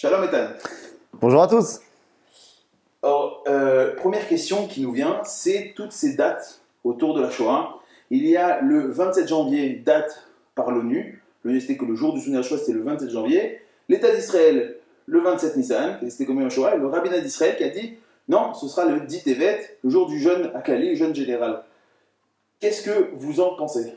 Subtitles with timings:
[0.00, 0.50] Shalom Ethan.
[1.14, 1.80] Bonjour à tous.
[3.02, 7.80] Alors, euh, première question qui nous vient, c'est toutes ces dates autour de la Shoah.
[8.10, 11.20] Il y a le 27 janvier, date par l'ONU.
[11.42, 13.60] L'ONU c'était que le jour du souvenir de la Shoah, c'était le 27 janvier.
[13.88, 14.76] L'État d'Israël,
[15.06, 16.76] le 27 Nissan, qui c'était comme un Shoah.
[16.76, 17.94] Et le rabbinat d'Israël qui a dit
[18.28, 21.64] non, ce sera le 10 Tevet, le jour du jeune Akali, le jeune général.
[22.60, 23.94] Qu'est-ce que vous en pensez?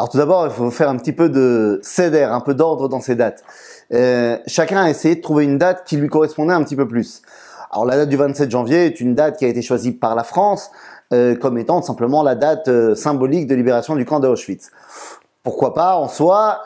[0.00, 3.02] Alors tout d'abord, il faut faire un petit peu de céder, un peu d'ordre dans
[3.02, 3.44] ces dates.
[3.92, 7.20] Euh, chacun a essayé de trouver une date qui lui correspondait un petit peu plus.
[7.70, 10.24] Alors la date du 27 janvier est une date qui a été choisie par la
[10.24, 10.70] France
[11.12, 14.70] euh, comme étant simplement la date euh, symbolique de libération du camp d'Auschwitz.
[15.42, 16.62] Pourquoi pas en soi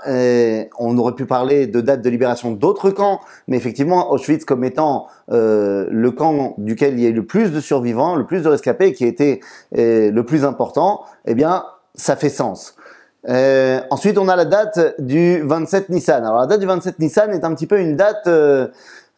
[0.79, 5.09] On aurait pu parler de date de libération d'autres camps, mais effectivement Auschwitz comme étant
[5.29, 8.93] le camp duquel il y a eu le plus de survivants, le plus de rescapés,
[8.93, 9.41] qui été
[9.73, 11.65] le plus important, eh bien
[11.95, 12.77] ça fait sens.
[13.29, 16.25] Euh, ensuite, on a la date du 27 Nissan.
[16.25, 18.69] Alors, la date du 27 Nissan est un petit peu une date euh,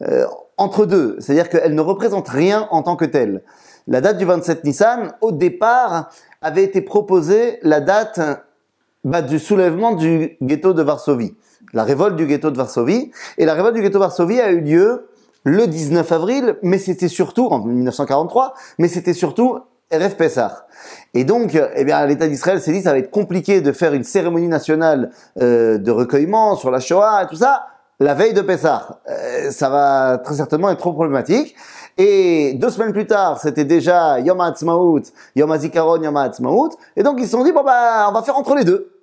[0.03, 0.25] euh,
[0.57, 3.43] entre deux, c'est-à-dire qu'elle ne représente rien en tant que telle.
[3.87, 6.09] La date du 27 Nissan, au départ,
[6.41, 8.19] avait été proposée la date
[9.03, 11.35] bah, du soulèvement du ghetto de Varsovie,
[11.73, 13.11] la révolte du ghetto de Varsovie.
[13.37, 15.07] Et la révolte du ghetto de Varsovie a eu lieu
[15.43, 19.59] le 19 avril, mais c'était surtout en 1943, mais c'était surtout
[19.91, 20.67] RF Pessah.
[21.13, 24.03] Et donc, eh bien, l'État d'Israël s'est dit ça va être compliqué de faire une
[24.03, 27.67] cérémonie nationale euh, de recueillement sur la Shoah et tout ça
[27.99, 28.99] la veille de Pessah.
[29.09, 31.55] Euh, ça va très certainement être trop problématique.
[31.97, 35.01] Et deux semaines plus tard, c'était déjà Yom HaAtzmaut,
[35.35, 36.29] Yom HaZikaron, Yom.
[36.95, 38.96] Et donc, ils se sont dit, bon, bah, on va faire entre les deux.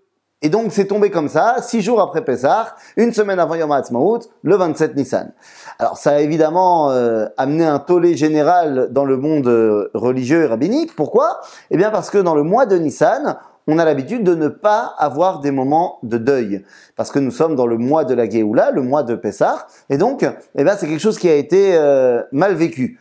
[0.44, 4.18] Et donc, c'est tombé comme ça, six jours après Pessah, une semaine avant Yom HaAtzmaut,
[4.42, 5.32] le 27 Nissan.
[5.78, 10.46] Alors, ça a évidemment euh, amené un tollé général dans le monde euh, religieux et
[10.46, 10.94] rabbinique.
[10.96, 11.40] Pourquoi?
[11.70, 14.94] Eh bien, parce que dans le mois de Nissan, on a l'habitude de ne pas
[14.98, 16.62] avoir des moments de deuil.
[16.94, 19.66] Parce que nous sommes dans le mois de la Géoula, le mois de Pessah.
[19.88, 23.00] Et donc, eh bien, c'est quelque chose qui a été euh, mal vécu.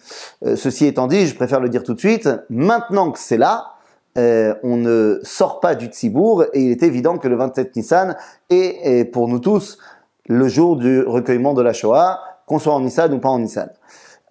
[0.56, 3.73] ceci étant dit, je préfère le dire tout de suite, maintenant que c'est là,
[4.18, 8.16] euh, on ne sort pas du Tzibour et il est évident que le 27 Nissan
[8.50, 9.78] est, pour nous tous
[10.28, 13.70] le jour du recueillement de la Shoah, qu'on soit en Nissan ou pas en Nissan.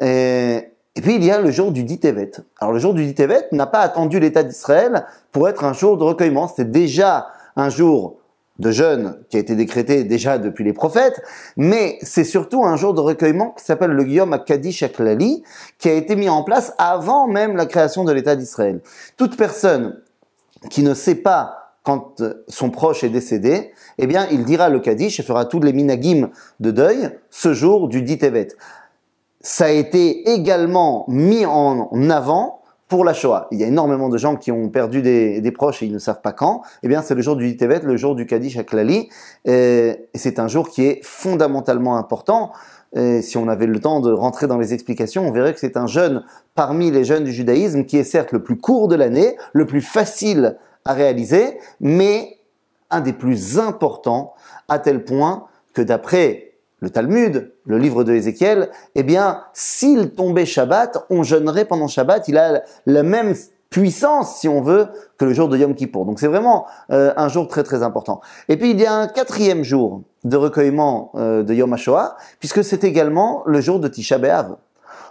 [0.00, 2.30] Et, puis il y a le jour du Ditevet.
[2.60, 6.04] Alors le jour du Ditevet n'a pas attendu l'État d'Israël pour être un jour de
[6.04, 6.48] recueillement.
[6.48, 8.18] C'était déjà un jour
[8.62, 11.20] de jeûne qui a été décrété déjà depuis les prophètes,
[11.56, 15.42] mais c'est surtout un jour de recueillement qui s'appelle le Guillaume Akadish Aklali,
[15.78, 18.80] qui a été mis en place avant même la création de l'État d'Israël.
[19.16, 20.00] Toute personne
[20.70, 25.18] qui ne sait pas quand son proche est décédé, eh bien, il dira le Kaddish
[25.18, 26.30] et fera tous les minagim
[26.60, 28.48] de deuil ce jour du dit Tevet.
[29.40, 32.61] Ça a été également mis en avant
[32.92, 33.48] pour la Shoah.
[33.50, 36.20] Il y a énormément de gens qui ont perdu des, proches et ils ne savent
[36.20, 36.60] pas quand.
[36.82, 39.08] Eh bien, c'est le jour du Tevet, le jour du Kaddish Aklali.
[39.46, 42.52] Et, c'est un jour qui est fondamentalement important.
[42.94, 45.86] si on avait le temps de rentrer dans les explications, on verrait que c'est un
[45.86, 46.22] jeûne
[46.54, 49.80] parmi les jeunes du judaïsme qui est certes le plus court de l'année, le plus
[49.80, 52.40] facile à réaliser, mais
[52.90, 54.34] un des plus importants
[54.68, 56.51] à tel point que d'après
[56.82, 62.26] le Talmud, le livre de Ézéchiel, eh bien, s'il tombait Shabbat, on jeûnerait pendant Shabbat.
[62.26, 63.34] Il a la même
[63.70, 66.04] puissance, si on veut, que le jour de Yom Kippour.
[66.04, 68.20] Donc c'est vraiment euh, un jour très très important.
[68.48, 72.64] Et puis il y a un quatrième jour de recueillement euh, de Yom HaShoah, puisque
[72.64, 74.56] c'est également le jour de Tisha B'Av.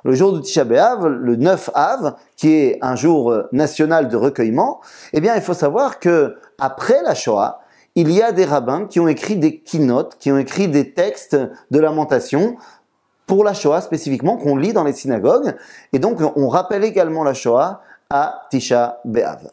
[0.04, 4.18] Le jour de Tisha B'Av, le 9 Av, qui est un jour euh, national de
[4.18, 4.82] recueillement,
[5.14, 7.62] eh bien il faut savoir que après la Shoah,
[7.96, 11.38] il y a des rabbins qui ont écrit des keynotes, qui ont écrit des textes
[11.72, 12.58] de lamentation
[13.28, 15.56] pour la Shoah spécifiquement, qu'on lit dans les synagogues.
[15.94, 19.50] Et donc, on rappelle également la Shoah à Tisha B'Av.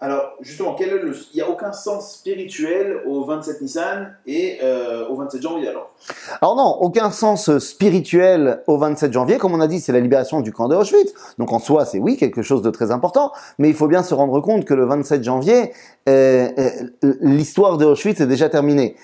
[0.00, 1.12] Alors, justement, quel est le...
[1.32, 5.92] il n'y a aucun sens spirituel au 27 Nissan et euh, au 27 janvier alors?
[6.40, 9.38] Alors non, aucun sens spirituel au 27 janvier.
[9.38, 11.12] Comme on a dit, c'est la libération du camp de Auschwitz.
[11.38, 13.32] Donc en soi, c'est oui, quelque chose de très important.
[13.58, 15.72] Mais il faut bien se rendre compte que le 27 janvier,
[16.08, 18.94] euh, euh, l'histoire de Auschwitz est déjà terminée.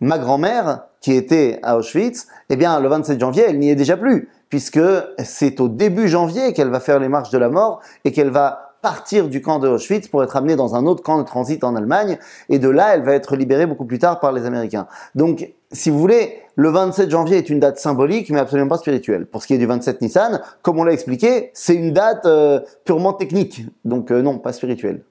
[0.00, 3.96] Ma grand-mère, qui était à Auschwitz, eh bien, le 27 janvier, elle n'y est déjà
[3.96, 4.28] plus.
[4.48, 4.80] Puisque
[5.22, 8.69] c'est au début janvier qu'elle va faire les marches de la mort et qu'elle va
[8.82, 11.76] partir du camp de Auschwitz pour être amenée dans un autre camp de transit en
[11.76, 12.18] Allemagne.
[12.48, 14.86] Et de là, elle va être libérée beaucoup plus tard par les Américains.
[15.14, 19.26] Donc, si vous voulez, le 27 janvier est une date symbolique, mais absolument pas spirituelle.
[19.26, 22.60] Pour ce qui est du 27 Nissan, comme on l'a expliqué, c'est une date euh,
[22.84, 23.64] purement technique.
[23.84, 25.02] Donc, euh, non, pas spirituelle.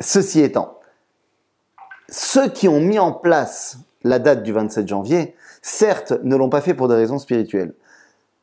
[0.00, 0.78] Ceci étant,
[2.08, 6.60] ceux qui ont mis en place la date du 27 janvier, certes, ne l'ont pas
[6.60, 7.74] fait pour des raisons spirituelles.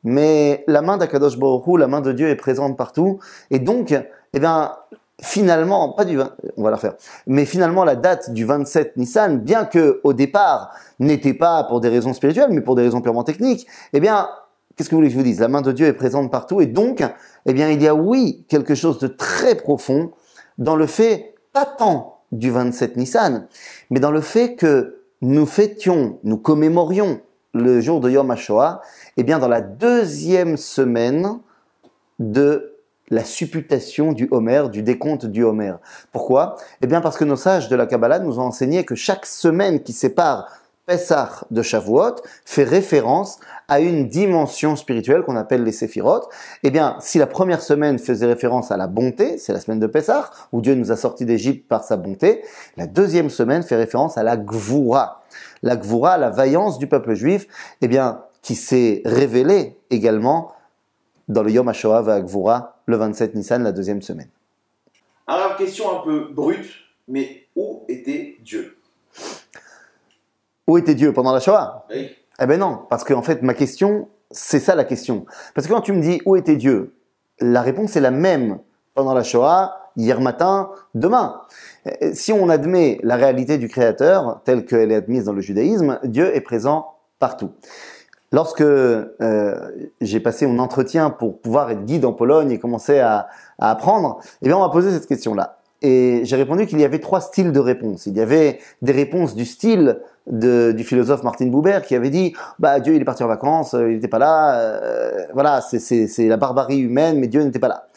[0.03, 3.19] Mais la main d'Akadosh Baruch la main de Dieu est présente partout.
[3.51, 3.93] Et donc,
[4.33, 4.73] eh bien,
[5.21, 6.95] finalement, pas du 20, on va la faire,
[7.27, 11.89] mais finalement la date du 27 Nissan, bien que au départ n'était pas pour des
[11.89, 14.29] raisons spirituelles, mais pour des raisons purement techniques, eh bien,
[14.75, 15.39] qu'est-ce que vous voulez que je vous dise?
[15.39, 17.03] La main de Dieu est présente partout, et donc,
[17.45, 20.11] eh bien, il y a oui quelque chose de très profond
[20.57, 23.47] dans le fait, pas tant du 27 Nissan,
[23.89, 27.21] mais dans le fait que nous fêtions, nous commémorions
[27.53, 28.81] le jour de Yom HaShoah,
[29.17, 31.39] eh bien, dans la deuxième semaine
[32.19, 32.78] de
[33.09, 35.73] la supputation du Homer, du décompte du Homer.
[36.11, 36.57] Pourquoi?
[36.81, 39.81] Eh bien parce que nos sages de la Kabbalah nous ont enseigné que chaque semaine
[39.81, 40.47] qui sépare
[40.89, 42.15] Pessah de Shavuot
[42.45, 46.21] fait référence à une dimension spirituelle qu'on appelle les Séphirot.
[46.63, 49.85] Eh bien, si la première semaine faisait référence à la bonté, c'est la semaine de
[49.85, 52.41] Pessah, où Dieu nous a sortis d'Égypte par sa bonté,
[52.75, 55.21] la deuxième semaine fait référence à la Gvura.
[55.61, 57.45] La Gvura, la vaillance du peuple juif,
[57.81, 60.53] eh bien, qui s'est révélée également
[61.27, 64.29] dans le Yom HaShoah Gvura, le 27 Nissan, la deuxième semaine.
[65.27, 66.71] Alors, question un peu brute,
[67.07, 68.77] mais où était Dieu?
[70.67, 71.85] Où était Dieu pendant la Shoah?
[71.91, 72.09] Oui.
[72.41, 75.25] Eh ben non, parce qu'en fait, ma question, c'est ça la question.
[75.53, 76.95] Parce que quand tu me dis où était Dieu,
[77.39, 78.59] la réponse est la même
[78.95, 81.41] pendant la Shoah, hier matin, demain.
[81.87, 85.99] Euh, Si on admet la réalité du Créateur, telle qu'elle est admise dans le judaïsme,
[86.03, 87.51] Dieu est présent partout.
[88.31, 89.05] Lorsque euh,
[90.01, 93.27] j'ai passé mon entretien pour pouvoir être guide en Pologne et commencer à,
[93.57, 95.57] à apprendre, eh bien on m'a posé cette question-là.
[95.81, 98.05] Et j'ai répondu qu'il y avait trois styles de réponses.
[98.05, 102.33] Il y avait des réponses du style de- du philosophe Martin Buber qui avait dit
[102.59, 106.27] bah Dieu il est parti en vacances, euh, il n'était pas là, euh, voilà c'est-
[106.27, 107.87] la barbarie humaine, mais Dieu n'était pas là.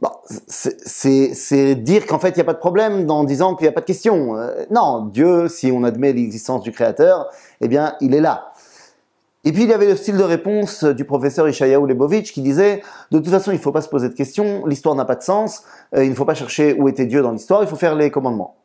[0.00, 0.10] Bon,
[0.48, 3.72] c'est dire qu'en fait il n'y a pas de problème en disant qu'il n'y a
[3.72, 4.36] pas de question.
[4.36, 7.28] Euh, non, Dieu, si on admet l'existence du Créateur,
[7.60, 8.46] eh bien il est là.
[9.44, 12.82] Et puis il y avait le style de réponse du professeur Ishayahu Lebovitch qui disait
[13.10, 15.22] de toute façon il ne faut pas se poser de questions, l'histoire n'a pas de
[15.22, 15.64] sens,
[15.94, 18.10] euh, il ne faut pas chercher où était Dieu dans l'histoire, il faut faire les
[18.10, 18.56] commandements.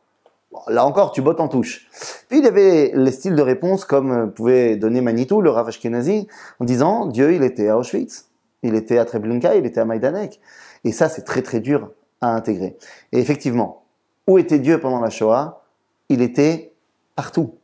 [0.68, 1.88] Là encore tu bottes en touche.
[2.30, 5.68] Puis il y avait les styles de réponse comme euh, pouvait donner Manitou, le Rav
[5.68, 6.28] Ashkenazi,
[6.60, 8.30] en disant Dieu il était à Auschwitz,
[8.64, 10.40] il était à Treblinka, il était à Majdanek.
[10.86, 11.92] Et ça c'est très très dur
[12.22, 12.78] à intégrer.
[13.12, 13.84] Et effectivement,
[14.28, 15.64] où était Dieu pendant la Shoah?
[16.08, 16.74] Il était
[17.16, 17.56] partout.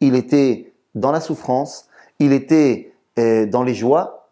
[0.00, 1.88] Il était dans la souffrance,
[2.22, 4.28] il était euh, dans les joies.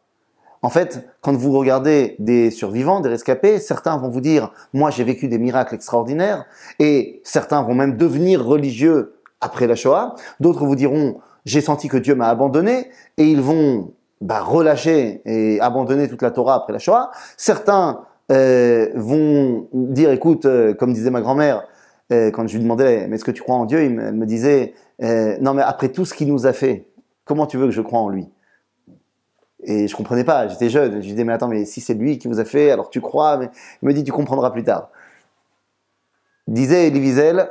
[0.63, 5.05] En fait, quand vous regardez des survivants, des rescapés, certains vont vous dire Moi, j'ai
[5.05, 6.45] vécu des miracles extraordinaires,
[6.79, 10.15] et certains vont même devenir religieux après la Shoah.
[10.39, 15.61] D'autres vous diront J'ai senti que Dieu m'a abandonné, et ils vont bah, relâcher et
[15.61, 17.11] abandonner toute la Torah après la Shoah.
[17.37, 21.65] Certains euh, vont dire Écoute, euh, comme disait ma grand-mère,
[22.11, 23.79] quand je lui demandais Mais est-ce que tu crois en Dieu?
[23.79, 26.90] Elle me disait Non, mais après tout ce qu'il nous a fait,
[27.25, 28.29] comment tu veux que je croie en lui?
[29.63, 31.03] Et je comprenais pas, j'étais jeune.
[31.03, 33.37] Je disais, mais attends, mais si c'est lui qui vous a fait, alors tu crois?
[33.37, 33.51] Mais...
[33.83, 34.89] Il me dit, tu comprendras plus tard.
[36.47, 37.51] Disait Elie Wiesel,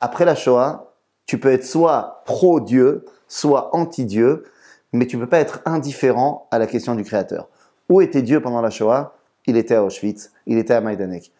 [0.00, 0.94] après la Shoah,
[1.26, 4.44] tu peux être soit pro-Dieu, soit anti-Dieu,
[4.92, 7.48] mais tu peux pas être indifférent à la question du Créateur.
[7.88, 9.14] Où était Dieu pendant la Shoah?
[9.46, 11.32] Il était à Auschwitz, il était à Majdanek.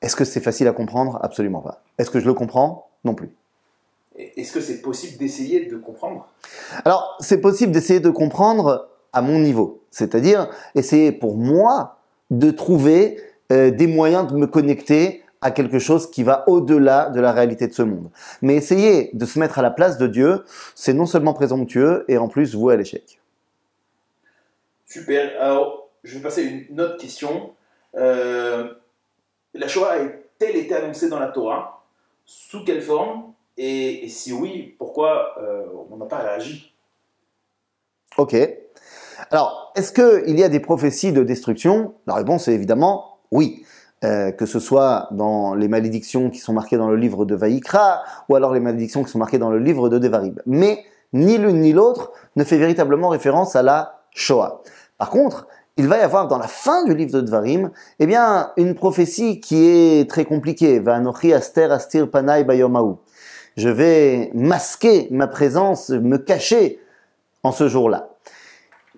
[0.00, 1.18] Est-ce que c'est facile à comprendre?
[1.22, 1.82] Absolument pas.
[1.98, 2.90] Est-ce que je le comprends?
[3.04, 3.34] Non plus.
[4.18, 6.28] Est-ce que c'est possible d'essayer de comprendre?
[6.84, 11.98] Alors, c'est possible d'essayer de comprendre à mon niveau, c'est-à-dire essayer pour moi
[12.30, 13.20] de trouver
[13.52, 17.68] euh, des moyens de me connecter à quelque chose qui va au-delà de la réalité
[17.68, 18.10] de ce monde.
[18.42, 20.44] Mais essayer de se mettre à la place de Dieu,
[20.74, 23.20] c'est non seulement présomptueux et en plus voué à l'échec.
[24.84, 25.40] Super.
[25.40, 27.52] Alors, je vais passer à une autre question.
[27.94, 28.74] Euh,
[29.54, 31.84] la Shoah a-t-elle été annoncée dans la Torah?
[32.24, 33.32] Sous quelle forme?
[33.58, 36.72] Et, si oui, pourquoi euh, on n'a pas réagi?
[38.16, 38.36] Ok.
[39.30, 41.94] Alors, est-ce qu'il y a des prophéties de destruction?
[42.06, 43.64] La réponse est évidemment oui.
[44.04, 48.04] Euh, que ce soit dans les malédictions qui sont marquées dans le livre de Vaïkra,
[48.28, 50.36] ou alors les malédictions qui sont marquées dans le livre de Devarim.
[50.46, 54.62] Mais ni l'une ni l'autre ne fait véritablement référence à la Shoah.
[54.98, 58.52] Par contre, il va y avoir dans la fin du livre de Devarim, eh bien,
[58.56, 60.78] une prophétie qui est très compliquée.
[60.78, 62.98] Va'anochi aster astir panai bayomahu.
[63.58, 66.78] Je vais masquer ma présence, me cacher
[67.42, 68.10] en ce jour-là.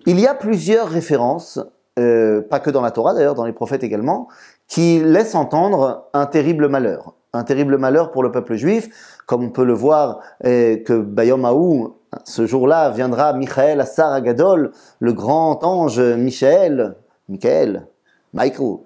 [0.04, 1.58] Il y a plusieurs références,
[1.98, 4.28] euh, pas que dans la Torah d'ailleurs, dans les prophètes également,
[4.68, 7.14] qui laissent entendre un terrible malheur.
[7.32, 8.90] Un terrible malheur pour le peuple juif,
[9.24, 14.72] comme on peut le voir euh, que Bayom Haou, ce jour-là, viendra Michael Assar Agadol,
[14.98, 16.96] le grand ange Michael,
[17.30, 17.86] Michael,
[18.34, 18.76] Michael,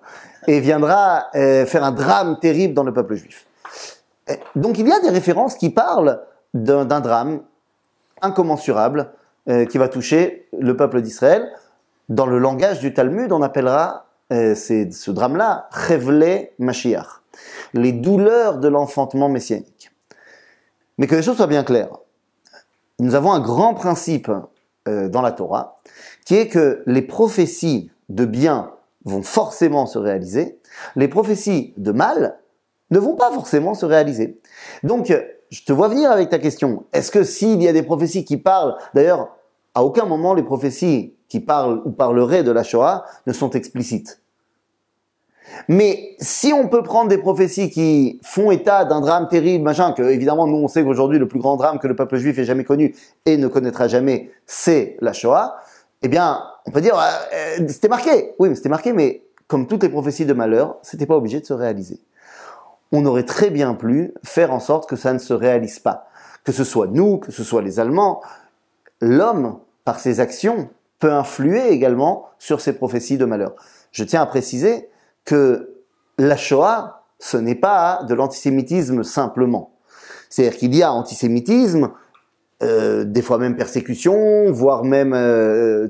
[0.46, 3.48] et viendra euh, faire un drame terrible dans le peuple juif.
[4.28, 6.20] Et Donc il y a des références qui parlent
[6.54, 7.42] d'un drame
[8.22, 9.10] incommensurable
[9.48, 11.50] euh, qui va toucher le peuple d'Israël.
[12.08, 17.22] Dans le langage du Talmud, on appellera euh, ce drame-là, Révélé Mashiach,
[17.74, 19.90] les douleurs de l'enfantement messianique.
[20.96, 21.98] Mais que les choses soient bien claires.
[23.00, 24.30] Nous avons un grand principe
[24.88, 25.80] euh, dans la Torah,
[26.24, 28.70] qui est que les prophéties de bien
[29.04, 30.58] vont forcément se réaliser,
[30.96, 32.38] les prophéties de mal
[32.94, 34.40] ne vont pas forcément se réaliser.
[34.82, 35.12] Donc,
[35.50, 36.84] je te vois venir avec ta question.
[36.92, 39.28] Est-ce que s'il y a des prophéties qui parlent, d'ailleurs,
[39.74, 44.20] à aucun moment les prophéties qui parlent ou parleraient de la Shoah ne sont explicites.
[45.68, 50.02] Mais si on peut prendre des prophéties qui font état d'un drame terrible, machin, que
[50.02, 52.64] évidemment nous on sait qu'aujourd'hui le plus grand drame que le peuple juif ait jamais
[52.64, 52.94] connu
[53.26, 55.56] et ne connaîtra jamais, c'est la Shoah,
[56.02, 58.32] eh bien on peut dire euh, c'était marqué.
[58.38, 61.46] Oui, mais c'était marqué, mais comme toutes les prophéties de malheur, c'était pas obligé de
[61.46, 62.00] se réaliser.
[62.96, 66.06] On aurait très bien pu faire en sorte que ça ne se réalise pas.
[66.44, 68.22] Que ce soit nous, que ce soit les Allemands,
[69.00, 70.70] l'homme, par ses actions,
[71.00, 73.56] peut influer également sur ces prophéties de malheur.
[73.90, 74.88] Je tiens à préciser
[75.24, 75.74] que
[76.18, 79.72] la Shoah, ce n'est pas de l'antisémitisme simplement.
[80.30, 81.90] C'est-à-dire qu'il y a antisémitisme,
[82.62, 85.88] euh, des fois même persécution, voire même euh,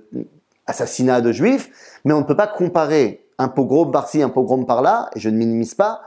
[0.66, 5.10] assassinat de juifs, mais on ne peut pas comparer un pogrom par-ci, un pogrom par-là,
[5.14, 6.00] et je ne minimise pas,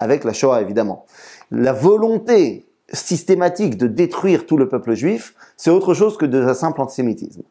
[0.00, 1.06] avec la Shoah évidemment.
[1.50, 6.80] La volonté systématique de détruire tout le peuple juif, c'est autre chose que de simple
[6.80, 7.42] antisémitisme.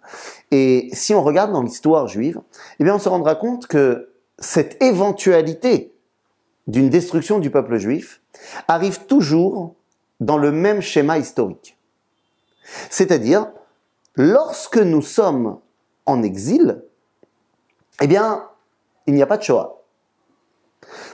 [0.52, 2.42] Et si on regarde dans l'histoire juive,
[2.80, 5.94] eh bien on se rendra compte que cette éventualité
[6.68, 8.22] d'une destruction du peuple juif
[8.68, 9.76] arrive toujours
[10.20, 11.78] dans le même schéma historique.
[12.90, 13.48] C'est-à-dire,
[14.16, 15.60] lorsque nous sommes
[16.06, 16.84] en exil,
[18.02, 18.44] eh bien,
[19.06, 19.82] il n'y a pas de Shoah.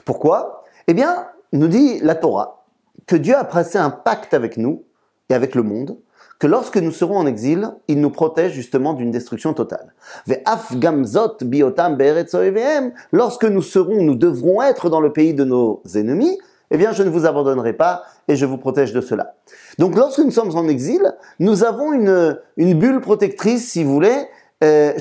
[0.04, 0.63] Pourquoi?
[0.86, 2.66] Eh bien, nous dit la Torah,
[3.06, 4.84] que Dieu a passé un pacte avec nous
[5.30, 5.98] et avec le monde,
[6.38, 9.94] que lorsque nous serons en exil, il nous protège justement d'une destruction totale.
[13.12, 16.38] Lorsque nous serons, nous devrons être dans le pays de nos ennemis,
[16.70, 19.36] eh bien, je ne vous abandonnerai pas et je vous protège de cela.
[19.78, 24.26] Donc, lorsque nous sommes en exil, nous avons une, bulle protectrice, si vous voulez,
[24.62, 24.92] euh,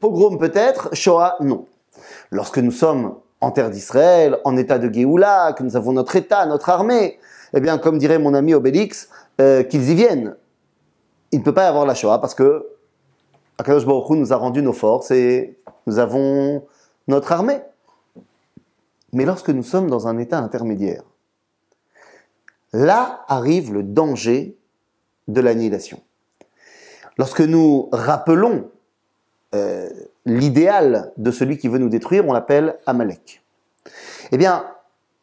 [0.00, 1.66] pogrom peut-être, Shoah non.
[2.30, 6.44] Lorsque nous sommes en terre d'Israël, en état de Géoula, que nous avons notre état,
[6.46, 7.18] notre armée,
[7.54, 9.08] eh bien, comme dirait mon ami Obélix,
[9.40, 10.36] euh, qu'ils y viennent.
[11.30, 12.66] Il ne peut pas y avoir la Shoah parce que
[13.58, 16.64] Akadosh Baruch nous a rendu nos forces et nous avons
[17.06, 17.60] notre armée.
[19.12, 21.02] Mais lorsque nous sommes dans un état intermédiaire,
[22.72, 24.56] là arrive le danger
[25.28, 26.00] de l'annihilation.
[27.16, 28.70] Lorsque nous rappelons
[29.54, 29.88] euh,
[30.28, 33.42] l'idéal de celui qui veut nous détruire, on l'appelle Amalek.
[34.30, 34.66] Eh bien,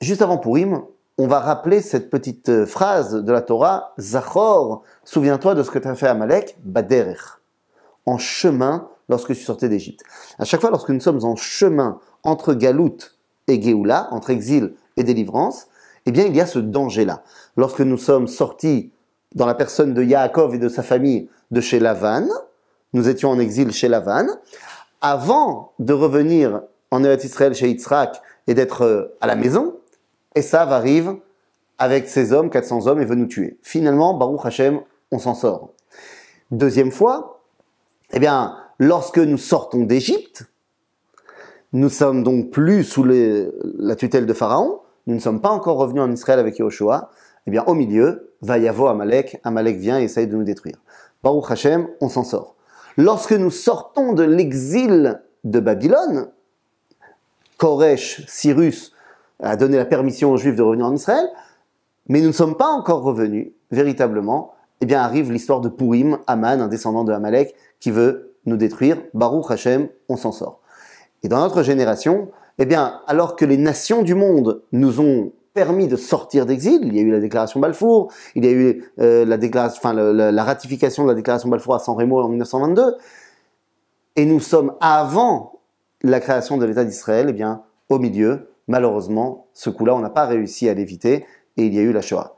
[0.02, 0.84] juste avant Purim,
[1.18, 5.80] on va rappeler cette petite euh, phrase de la Torah, Zachor, souviens-toi de ce que
[5.80, 7.40] tu as fait à Malek, Baderech,
[8.06, 10.02] en chemin lorsque tu sortais d'Égypte.
[10.40, 12.98] À chaque fois, lorsque nous sommes en chemin entre Galout
[13.48, 15.68] et Géoula, entre exil et délivrance,
[16.06, 17.24] eh bien, il y a ce danger-là.
[17.56, 18.92] Lorsque nous sommes sortis
[19.34, 22.28] dans la personne de Yaakov et de sa famille de chez Lavan,
[22.94, 24.28] nous étions en exil chez Lavan,
[25.02, 26.62] avant de revenir
[26.92, 29.76] en Eretz Israël chez Yitzhak et d'être euh, à la maison,
[30.36, 31.16] Esav arrive
[31.78, 33.58] avec ses hommes, 400 hommes, et veut nous tuer.
[33.62, 35.72] Finalement, Baruch Hashem, on s'en sort.
[36.52, 37.42] Deuxième fois,
[38.12, 40.46] eh bien, lorsque nous sortons d'Égypte,
[41.74, 46.02] nous sommes donc plus sous la tutelle de Pharaon, nous ne sommes pas encore revenus
[46.02, 47.12] en Israël avec Yahushua,
[47.48, 50.78] eh bien, au milieu, va y avoir Amalek, Amalek vient et essaye de nous détruire.
[51.24, 52.56] Baruch Hashem, on s'en sort.
[52.98, 56.30] Lorsque nous sortons de l'exil de Babylone,
[57.58, 58.94] Koresh, Cyrus,
[59.42, 61.28] a donné la permission aux Juifs de revenir en Israël,
[62.08, 64.54] mais nous ne sommes pas encore revenus véritablement.
[64.82, 68.98] Eh bien, arrive l'histoire de Purim, Aman, un descendant de Amalek, qui veut nous détruire.
[69.14, 70.62] Baruch Hashem, on s'en sort.
[71.24, 75.88] Et dans notre génération, eh bien, alors que les nations du monde nous ont permis
[75.88, 79.26] de sortir d'exil, il y a eu la déclaration Balfour, il y a eu euh,
[79.26, 82.98] la, ratification de la déclaration Balfour à San Remo en 1922,
[84.18, 85.62] et nous sommes avant
[86.04, 90.26] la création de l'État d'Israël, eh bien, au milieu, malheureusement, ce coup-là, on n'a pas
[90.26, 91.26] réussi à l'éviter
[91.58, 92.36] et il y a eu la Shoah.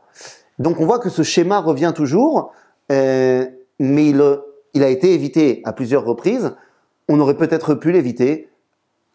[0.60, 2.52] Donc on voit que ce schéma revient toujours,
[2.92, 3.46] euh,
[3.80, 6.56] mais il, a été évité à plusieurs reprises.
[7.10, 8.50] On aurait peut-être pu l'éviter.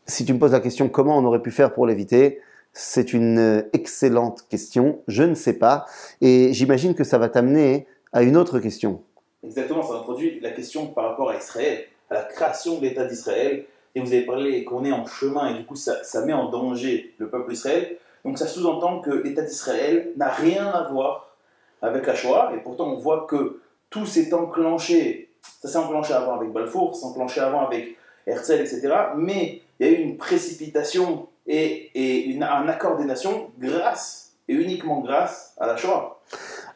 [0.07, 2.41] Si tu me poses la question comment on aurait pu faire pour l'éviter,
[2.73, 5.03] c'est une excellente question.
[5.09, 5.87] Je ne sais pas.
[6.21, 9.03] Et j'imagine que ça va t'amener à une autre question.
[9.45, 13.65] Exactement, ça introduit la question par rapport à Israël, à la création de l'État d'Israël
[13.95, 16.49] et vous avez parlé qu'on est en chemin, et du coup ça, ça met en
[16.49, 17.99] danger le peuple d'Israël.
[18.25, 21.37] Donc ça sous-entend que l'État d'Israël n'a rien à voir
[21.83, 23.61] avec la Shoah, et pourtant on voit que
[23.91, 28.61] tout s'est enclenché, ça s'est enclenché avant avec Balfour, ça s'est enclenché avant avec Herzl,
[28.61, 28.95] etc.
[29.17, 34.55] Mais il y a eu une précipitation et, et un accord des nations grâce et
[34.55, 36.21] uniquement grâce à la Shoah.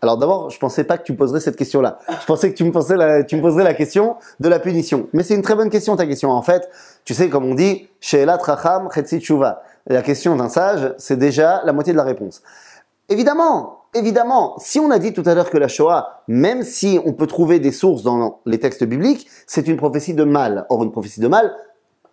[0.02, 1.98] Alors d'abord, je pensais pas que tu me poserais cette question-là.
[2.20, 5.08] Je pensais que tu me poserais la question de la punition.
[5.12, 6.30] Mais c'est une très bonne question ta question.
[6.30, 6.68] En fait,
[7.04, 9.62] tu sais comme on dit, She'elat Racham Chetzi Tshuva.
[9.86, 12.42] La question d'un sage, c'est déjà la moitié de la réponse.
[13.08, 17.12] Évidemment, évidemment, si on a dit tout à l'heure que la Shoah, même si on
[17.12, 20.66] peut trouver des sources dans les textes bibliques, c'est une prophétie de mal.
[20.68, 21.54] Or, une prophétie de mal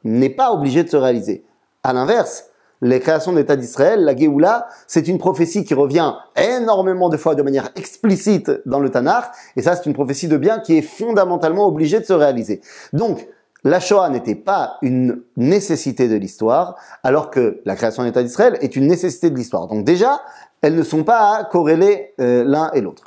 [0.03, 1.43] n'est pas obligée de se réaliser.
[1.85, 2.45] À l'inverse,
[2.81, 7.41] les créations d'État d'Israël, la Géoula, c'est une prophétie qui revient énormément de fois de
[7.41, 9.25] manière explicite dans le Tanakh,
[9.57, 12.61] et ça c'est une prophétie de bien qui est fondamentalement obligée de se réaliser.
[12.93, 13.27] Donc,
[13.65, 18.77] la Shoah n'était pas une nécessité de l'histoire, alors que la création d'État d'Israël est
[18.77, 19.67] une nécessité de l'histoire.
[19.67, 20.21] Donc déjà,
[20.61, 23.03] elles ne sont pas à corréler euh, l'un et l'autre.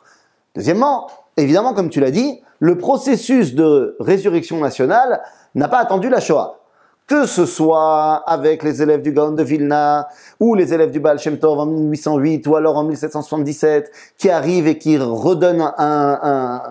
[0.55, 5.23] Deuxièmement, évidemment, comme tu l'as dit, le processus de résurrection nationale
[5.55, 6.61] n'a pas attendu la Shoah.
[7.07, 10.09] Que ce soit avec les élèves du Gaon de Vilna,
[10.41, 14.67] ou les élèves du Baal Shem Tov en 1808, ou alors en 1777, qui arrivent
[14.67, 16.63] et qui redonnent un, un,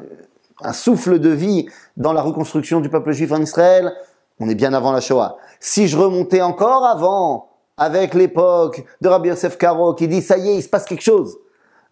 [0.62, 3.94] un souffle de vie dans la reconstruction du peuple juif en Israël,
[4.40, 5.38] on est bien avant la Shoah.
[5.60, 10.50] Si je remontais encore avant, avec l'époque de Rabbi Yosef Karo qui dit ça y
[10.50, 11.38] est, il se passe quelque chose,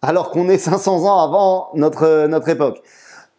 [0.01, 2.81] alors qu'on est 500 ans avant notre, notre époque.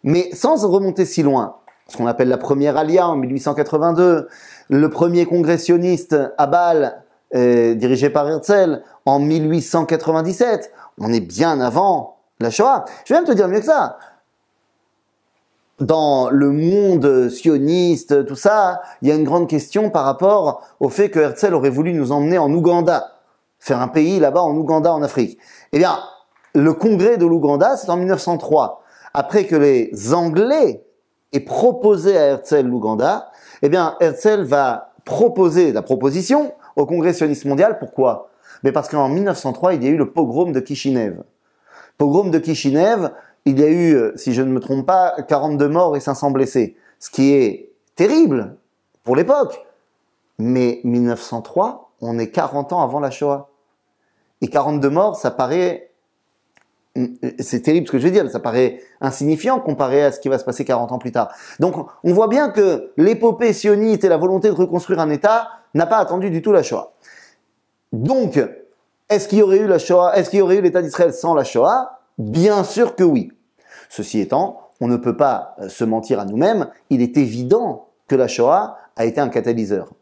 [0.03, 1.57] Mais sans remonter si loin,
[1.89, 4.29] ce qu'on appelle la première Alia en 1882,
[4.69, 7.03] le premier congressionniste à Bâle,
[7.35, 12.85] euh, dirigé par Herzl, en 1897, on est bien avant la Shoah.
[13.05, 13.99] Je vais même te dire mieux que ça.
[15.81, 20.89] Dans le monde sioniste, tout ça, il y a une grande question par rapport au
[20.89, 23.15] fait que Herzl aurait voulu nous emmener en Ouganda,
[23.59, 25.39] faire un pays là-bas en Ouganda, en Afrique.
[25.73, 25.99] Eh bien,
[26.55, 28.83] le congrès de l'Ouganda, c'est en 1903.
[29.13, 30.85] Après que les Anglais
[31.33, 33.33] aient proposé à Herzl l'Ouganda,
[33.65, 37.79] eh bien, Herzl va proposer la proposition au congrès sioniste mondial.
[37.79, 38.29] Pourquoi?
[38.63, 41.23] Mais parce qu'en 1903, il y a eu le pogrom de Kishinev.
[41.97, 43.11] Pogrom de Kishinev,
[43.47, 46.31] il y a eu, euh, si je ne me trompe pas, 42 morts et 500
[46.31, 46.77] blessés.
[46.99, 48.59] Ce qui est terrible
[49.03, 49.65] pour l'époque.
[50.39, 53.49] Mais 1903, on est 40 ans avant la Shoah.
[54.43, 55.91] Et 42 morts, ça paraît
[57.41, 60.29] c'est terrible ce que je vais dire, mais ça paraît insignifiant comparé à ce qui
[60.29, 61.33] va se passer 40 ans plus tard.
[61.59, 65.87] Donc on voit bien que l'épopée sioniste et la volonté de reconstruire un État n'a
[65.87, 66.93] pas attendu du tout la Shoah.
[67.93, 68.41] Donc,
[69.09, 71.35] est-ce qu'il y aurait eu la Shoah, est-ce qu'il y aurait eu l'État d'Israël sans
[71.35, 72.01] la Shoah?
[72.19, 73.33] Bien sûr que oui.
[73.89, 78.29] Ceci étant, on ne peut pas se mentir à nous-mêmes, il est évident que la
[78.29, 79.93] Shoah a été un catalyseur,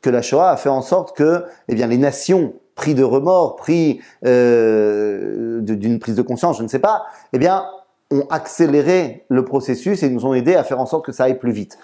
[0.00, 3.56] que la Shoah a fait en sorte que eh bien, les nations pris de remords,
[3.56, 7.64] pris euh, d'une prise de conscience, je ne sais pas, eh bien,
[8.10, 11.38] ont accéléré le processus et nous ont aidé à faire en sorte que ça aille
[11.38, 11.78] plus vite.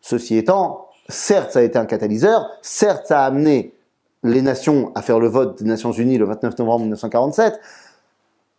[0.00, 3.74] Ceci étant, certes, ça a été un catalyseur, certes, ça a amené
[4.22, 7.60] les nations à faire le vote des Nations Unies le 29 novembre 1947,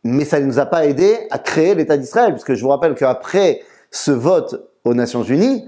[0.03, 2.95] mais ça ne nous a pas aidé à créer l'État d'Israël, puisque je vous rappelle
[2.95, 5.67] qu'après ce vote aux Nations Unies,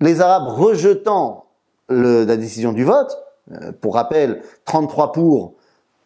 [0.00, 1.46] les Arabes rejetant
[1.88, 3.21] la décision du vote,
[3.80, 5.54] pour rappel, 33 pour,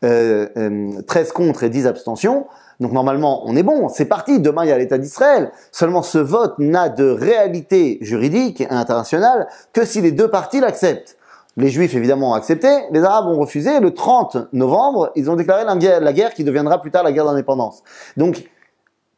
[0.04, 2.46] euh, euh, 13 contre et 10 abstentions.
[2.80, 5.50] Donc normalement, on est bon, c'est parti, demain il y a l'État d'Israël.
[5.72, 11.16] Seulement ce vote n'a de réalité juridique et internationale que si les deux parties l'acceptent.
[11.56, 13.80] Les Juifs évidemment ont accepté, les Arabes ont refusé.
[13.80, 17.82] Le 30 novembre, ils ont déclaré la guerre, qui deviendra plus tard la guerre d'indépendance.
[18.18, 18.44] Donc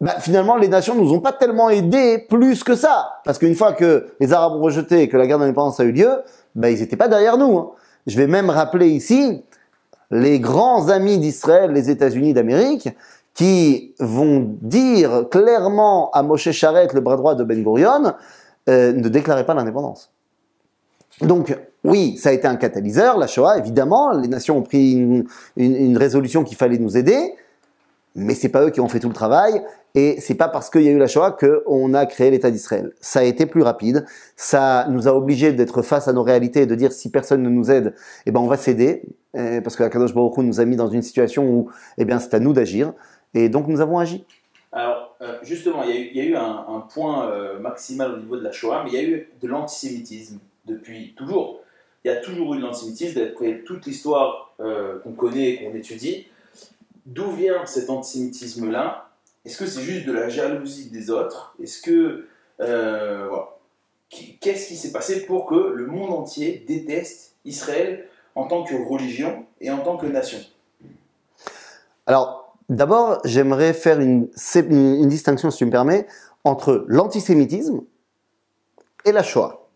[0.01, 3.15] bah, finalement, les nations nous ont pas tellement aidés plus que ça.
[3.25, 5.91] Parce qu'une fois que les Arabes ont rejeté et que la guerre d'indépendance a eu
[5.91, 6.23] lieu,
[6.55, 7.59] bah, ils n'étaient pas derrière nous.
[7.59, 7.71] Hein.
[8.09, 9.44] Je vais même rappeler ici
[10.11, 12.88] les grands amis d'Israël, les États-Unis d'Amérique,
[13.35, 18.14] qui vont dire clairement à Moshe Charette, le bras droit de Ben Gurion,
[18.68, 20.11] euh, ne déclarez pas l'indépendance.
[21.21, 24.12] Donc, oui, ça a été un catalyseur, la Shoah, évidemment.
[24.12, 27.35] Les nations ont pris une, résolution qu'il fallait nous aider,
[28.14, 29.62] mais c'est pas eux qui ont fait tout le travail.
[29.99, 32.93] Et c'est pas parce qu'il y a eu la Shoah qu'on a créé l'État d'Israël.
[33.01, 34.07] Ça a été plus rapide.
[34.37, 37.49] Ça nous a obligés d'être face à nos réalités et de dire si personne ne
[37.49, 39.03] nous aide, eh ben on va céder.
[39.35, 42.21] Euh, parce que Akadosh Baruch Hu nous a mis dans une situation où, eh bien,
[42.21, 42.93] c'est à nous d'agir.
[43.35, 44.25] Et donc nous avons agi.
[44.71, 48.53] Alors, euh, justement, il y a eu, un point euh, maximal au niveau de la
[48.53, 51.61] Shoah, mais il y a eu de l'antisémitisme depuis toujours.
[52.05, 55.75] Il y a toujours eu de l'antisémitisme, d'après toute l'histoire euh, qu'on connaît et qu'on
[55.75, 56.29] étudie.
[57.05, 59.08] D'où vient cet antisémitisme-là?
[59.49, 61.55] Est-ce que c'est juste de la jalousie des autres?
[61.63, 62.27] Est-ce que.
[62.61, 63.57] euh, voilà.
[64.43, 69.47] Qu'est-ce qui s'est passé pour que le monde entier déteste Israël en tant que religion
[69.63, 70.39] et en tant que nation?
[72.07, 74.29] Alors, d'abord, j'aimerais faire une
[75.09, 76.07] distinction, si tu me permets,
[76.45, 77.81] entre l'antisémitisme
[79.07, 79.67] et la Shoah.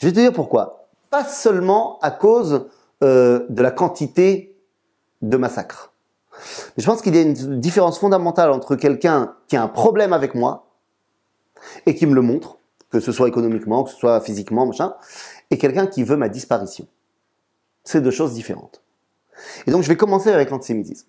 [0.00, 0.88] Je vais te dire pourquoi.
[1.10, 2.66] pas seulement à cause
[3.04, 4.56] euh, de la quantité
[5.20, 5.91] de massacres.
[6.76, 10.34] Je pense qu'il y a une différence fondamentale entre quelqu'un qui a un problème avec
[10.34, 10.66] moi
[11.86, 12.58] et qui me le montre,
[12.90, 14.94] que ce soit économiquement, que ce soit physiquement, machin,
[15.50, 16.86] et quelqu'un qui veut ma disparition.
[17.84, 18.82] C'est deux choses différentes.
[19.66, 21.08] Et donc je vais commencer avec l'antisémitisme.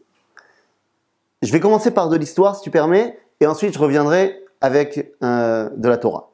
[1.41, 5.69] Je vais commencer par de l'histoire, si tu permets, et ensuite je reviendrai avec euh,
[5.75, 6.31] de la Torah.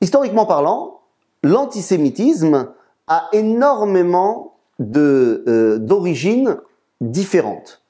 [0.00, 1.00] Historiquement parlant,
[1.42, 2.72] l'antisémitisme
[3.08, 6.58] a énormément euh, d'origines
[7.00, 7.81] différentes.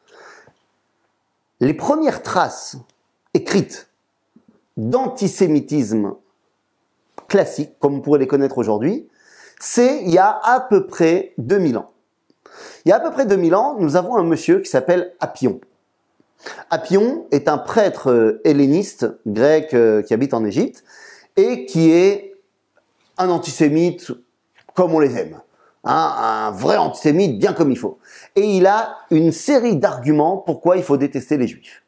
[1.62, 2.76] Les premières traces
[3.34, 3.88] écrites
[4.76, 6.16] d'antisémitisme
[7.28, 9.08] classique, comme on pourrait les connaître aujourd'hui,
[9.60, 11.92] c'est il y a à peu près 2000 ans.
[12.84, 15.60] Il y a à peu près 2000 ans, nous avons un monsieur qui s'appelle Appion.
[16.68, 20.82] Appion est un prêtre euh, helléniste grec euh, qui habite en Égypte
[21.36, 22.34] et qui est
[23.18, 24.10] un antisémite
[24.74, 25.40] comme on les aime.
[25.84, 27.98] Hein, un vrai antisémite bien comme il faut.
[28.36, 31.82] Et il a une série d'arguments pourquoi il faut détester les juifs.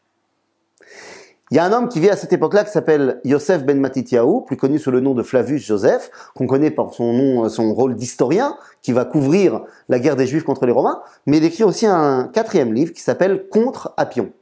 [1.51, 4.45] Il y a un homme qui vit à cette époque-là qui s'appelle Yosef ben Matityahu,
[4.45, 7.95] plus connu sous le nom de Flavius Joseph, qu'on connaît par son nom, son rôle
[7.95, 11.87] d'historien, qui va couvrir la guerre des Juifs contre les Romains, mais il écrit aussi
[11.87, 14.33] un quatrième livre qui s'appelle Contre Appion,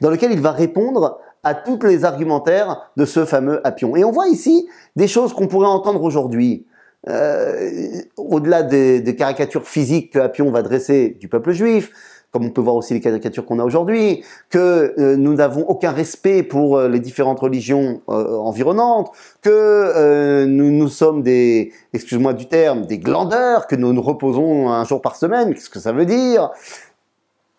[0.00, 3.94] dans lequel il va répondre à tous les argumentaires de ce fameux Appion.
[3.96, 6.64] Et on voit ici des choses qu'on pourrait entendre aujourd'hui.
[7.06, 11.92] Euh, au-delà des, caricatures physiques que Appion va dresser du peuple juif,
[12.32, 15.92] comme on peut voir aussi les caricatures qu'on a aujourd'hui, que euh, nous n'avons aucun
[15.92, 22.86] respect pour euh, les différentes religions environnantes, que nous, nous sommes des, excuse-moi du terme,
[22.86, 26.50] des glandeurs, que nous nous reposons un jour par semaine, qu'est-ce que ça veut dire?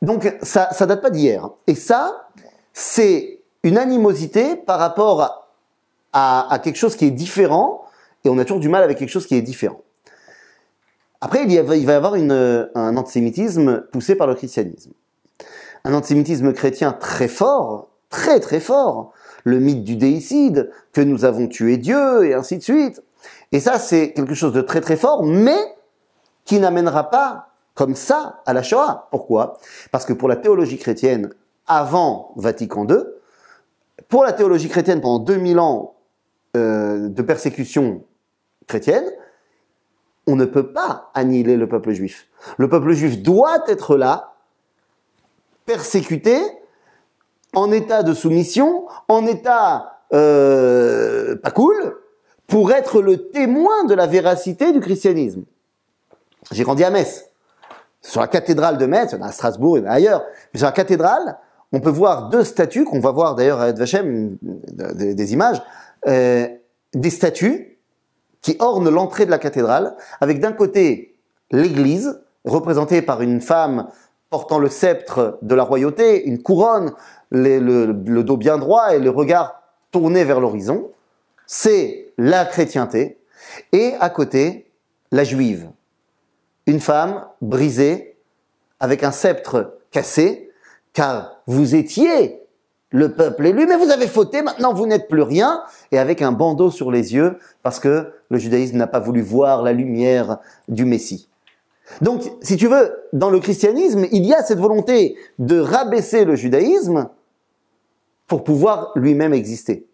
[0.02, 1.50] Donc ça, ça date pas d'hier.
[1.66, 2.28] Et ça,
[2.74, 5.48] c'est une animosité par rapport
[6.12, 7.84] à quelque chose qui est différent,
[8.26, 9.82] et on a toujours du mal avec quelque chose qui est différent.
[11.22, 14.92] Après, il, va y avoir un antisémitisme poussé par le christianisme.
[15.84, 19.12] Un antisémitisme chrétien très fort, très très fort.
[19.44, 23.02] Le mythe du déicide, que nous avons tué Dieu, et ainsi de suite.
[23.52, 25.60] Et ça, c'est quelque chose de très très fort, mais
[26.46, 29.08] qui n'amènera pas comme ça à la Shoah.
[29.12, 29.58] Pourquoi?
[29.92, 31.32] Parce que pour la théologie chrétienne,
[31.68, 32.98] avant Vatican II,
[34.08, 35.96] pour la théologie chrétienne pendant 2000 ans
[36.58, 38.04] euh, de persécution
[38.70, 39.06] chrétienne,
[40.28, 42.28] on ne peut pas annihiler le peuple juif.
[42.58, 44.36] Le peuple juif doit être là,
[45.66, 46.40] persécuté,
[47.56, 51.98] en état de soumission, en état euh, pas cool,
[52.48, 55.44] pour être le témoin de la véracité du christianisme.
[56.52, 57.26] J'ai grandi à Metz.
[58.02, 61.38] Sur la cathédrale de Metz, à Strasbourg et ailleurs, mais sur la cathédrale,
[61.72, 65.62] on peut voir deux statues, qu'on va voir d'ailleurs à Edvachem, des, images,
[66.08, 66.48] euh,
[66.94, 67.79] des statues
[68.42, 71.18] qui orne l'entrée de la cathédrale, avec d'un côté
[71.52, 73.88] l'église, représentée par une femme
[74.30, 76.94] portant le sceptre de la royauté, une couronne,
[77.32, 80.92] le, dos bien droit et le regard tourné vers l'horizon,
[81.48, 83.18] c'est la chrétienté,
[83.72, 84.72] et à côté,
[85.12, 85.70] la juive,
[86.68, 88.18] une femme brisée,
[88.80, 90.52] avec un sceptre cassé,
[90.94, 92.44] car vous étiez
[92.92, 96.32] le peuple élu, mais vous avez fauté, maintenant vous n'êtes plus rien, et avec un
[96.32, 100.86] bandeau sur les yeux, parce que le judaïsme n'a pas voulu voir la lumière du
[100.86, 101.30] Messie.
[102.02, 106.36] Donc, si tu veux, dans le christianisme, il y a cette volonté de rabaisser le
[106.36, 107.10] judaïsme
[108.28, 109.88] pour pouvoir lui-même exister.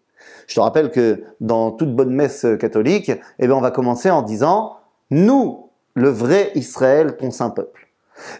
[0.47, 4.21] Je te rappelle que dans toute bonne messe catholique, eh bien, on va commencer en
[4.21, 4.77] disant,
[5.09, 7.87] nous, le vrai Israël, ton saint peuple.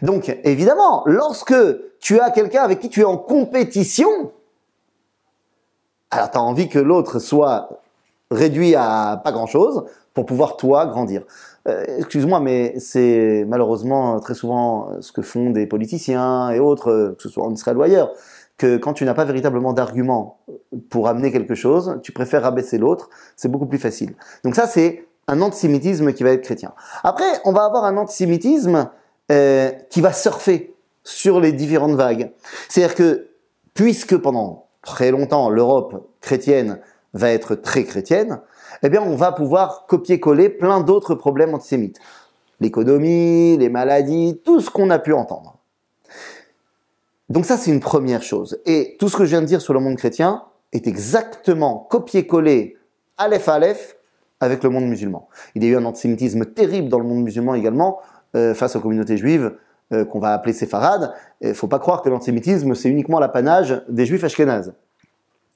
[0.01, 1.55] Donc, évidemment, lorsque
[1.99, 4.31] tu as quelqu'un avec qui tu es en compétition,
[6.15, 7.69] alors tu envie que l'autre soit
[8.31, 11.23] réduit à pas grand-chose pour pouvoir toi grandir.
[11.67, 17.23] Euh, excuse-moi, mais c'est malheureusement très souvent ce que font des politiciens et autres, que
[17.23, 18.11] ce soit en Israël ou ailleurs,
[18.57, 20.39] que quand tu n'as pas véritablement d'argument
[20.89, 24.15] pour amener quelque chose, tu préfères rabaisser l'autre, c'est beaucoup plus facile.
[24.43, 26.73] Donc ça, c'est un antisémitisme qui va être chrétien.
[27.03, 28.89] Après, on va avoir un antisémitisme
[29.31, 32.31] euh, qui va surfer sur les différentes vagues.
[32.69, 33.27] C'est-à-dire que,
[33.73, 36.79] puisque pendant très longtemps, l'Europe chrétienne
[37.13, 38.39] va être très chrétienne,
[38.83, 41.99] eh bien, on va pouvoir copier-coller plein d'autres problèmes antisémites.
[42.59, 45.57] L'économie, les maladies, tout ce qu'on a pu entendre.
[47.29, 48.59] Donc ça, c'est une première chose.
[48.65, 52.77] Et tout ce que je viens de dire sur le monde chrétien est exactement copié-collé,
[53.17, 53.97] aleph aleph,
[54.39, 55.27] avec le monde musulman.
[55.55, 57.99] Il y a eu un antisémitisme terrible dans le monde musulman également,
[58.35, 59.53] euh, face aux communautés juives,
[59.93, 61.13] euh, qu'on va appeler séfarades.
[61.41, 64.73] Il ne faut pas croire que l'antisémitisme, c'est uniquement l'apanage des juifs ashkénazes.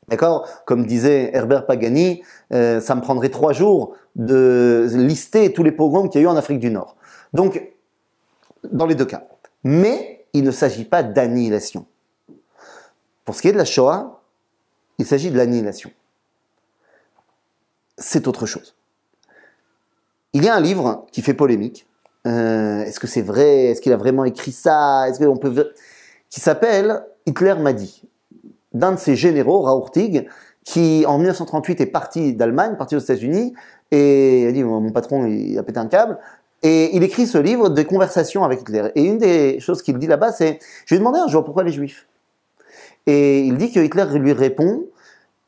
[0.08, 0.48] D'accord?
[0.66, 6.10] Comme disait Herbert Pagani, euh, ça me prendrait trois jours de lister tous les pogroms
[6.10, 6.96] qu'il y a eu en Afrique du Nord.
[7.34, 7.62] Donc,
[8.72, 9.24] dans les deux cas.
[9.64, 11.86] Mais il ne s'agit pas d'annihilation.
[13.26, 14.22] Pour ce qui est de la Shoah,
[14.98, 15.92] il s'agit de l'annihilation.
[17.98, 18.76] C'est autre chose.
[20.34, 21.88] Il y a un livre qui fait polémique.
[22.28, 23.66] Euh, Est-ce que c'est vrai?
[23.66, 25.08] Est-ce qu'il a vraiment écrit ça?
[25.08, 25.74] Est-ce qu'on peut
[26.30, 28.04] qui s'appelle Hitler m'a dit
[28.74, 30.28] d'un de ses généraux, Raourtig,
[30.64, 33.56] qui en 1938 est parti d'Allemagne, parti aux États-Unis,
[33.90, 36.20] et il a dit mon patron il a pété un câble,
[36.62, 38.92] et il écrit ce livre de conversations avec Hitler.
[38.94, 41.64] Et une des choses qu'il dit là-bas, c'est je lui ai demandé un jour pourquoi
[41.64, 42.08] les Juifs.
[43.08, 44.86] Et il dit que Hitler lui répond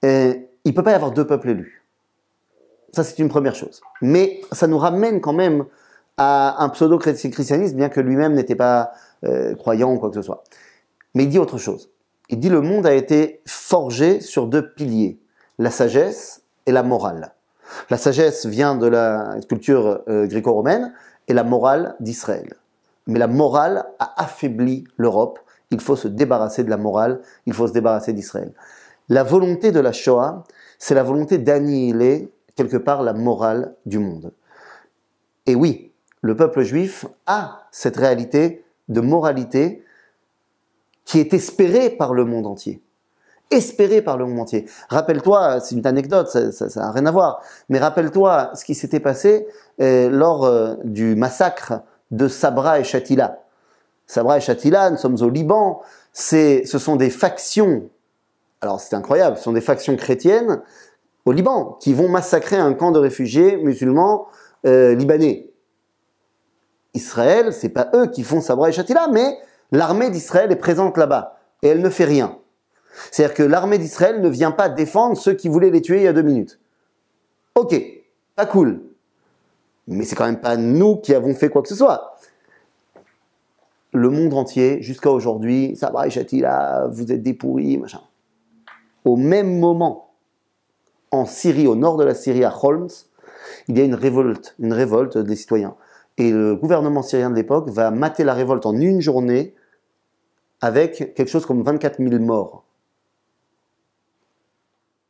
[0.03, 1.84] euh, il peut pas y avoir deux peuples élus.
[2.93, 3.81] Ça c'est une première chose.
[4.01, 5.65] Mais ça nous ramène quand même
[6.17, 8.91] à un pseudo-christianisme, bien que lui-même n'était pas
[9.24, 10.43] euh, croyant ou quoi que ce soit.
[11.13, 11.89] Mais il dit autre chose.
[12.30, 15.19] Il dit le monde a été forgé sur deux piliers,
[15.60, 17.34] la sagesse et la morale.
[17.89, 20.93] La sagesse vient de la culture euh, gréco-romaine
[21.28, 22.54] et la morale d'Israël.
[23.08, 25.39] Mais la morale a affaibli l'Europe.
[25.71, 28.54] Il faut se débarrasser de la morale, il faut se débarrasser d'Israël.
[29.10, 30.43] La volonté de la Shoah,
[30.78, 34.34] c'est la volonté d'annihiler quelque part la morale du monde.
[35.45, 35.90] Et oui,
[36.21, 39.84] le peuple juif a cette réalité de moralité
[41.05, 42.81] qui est espérée par le monde entier.
[43.49, 44.65] Espérée par le monde entier.
[44.89, 49.47] Rappelle-toi, c'est une anecdote, ça n'a rien à voir, mais rappelle-toi ce qui s'était passé
[49.81, 51.81] euh, lors euh, du massacre
[52.12, 53.39] de Sabra et Shatila.
[54.07, 55.81] Sabra et Shatila, nous sommes au Liban,
[56.13, 57.89] ce sont des factions,
[58.62, 60.62] alors c'est incroyable, ce sont des factions chrétiennes
[61.25, 64.27] au Liban qui vont massacrer un camp de réfugiés musulmans
[64.65, 65.51] euh, libanais.
[66.93, 69.38] Israël, c'est pas eux qui font Sabra et Shatila, mais
[69.71, 72.38] l'armée d'Israël est présente là-bas et elle ne fait rien.
[73.12, 76.08] C'est-à-dire que l'armée d'Israël ne vient pas défendre ceux qui voulaient les tuer il y
[76.08, 76.60] a deux minutes.
[77.56, 77.82] Ok,
[78.36, 78.82] pas cool.
[79.88, 82.15] Mais c'est quand même pas nous qui avons fait quoi que ce soit.
[83.93, 88.01] Le monde entier, jusqu'à aujourd'hui, Sabra et Shatila, vous êtes des pourris, machin.
[89.04, 90.12] Au même moment,
[91.12, 92.88] en Syrie, au nord de la Syrie, à Holmes,
[93.67, 95.75] il y a une révolte, une révolte des citoyens.
[96.21, 99.55] Et le gouvernement syrien de l'époque va mater la révolte en une journée
[100.62, 102.63] avec quelque chose comme 24 000 morts.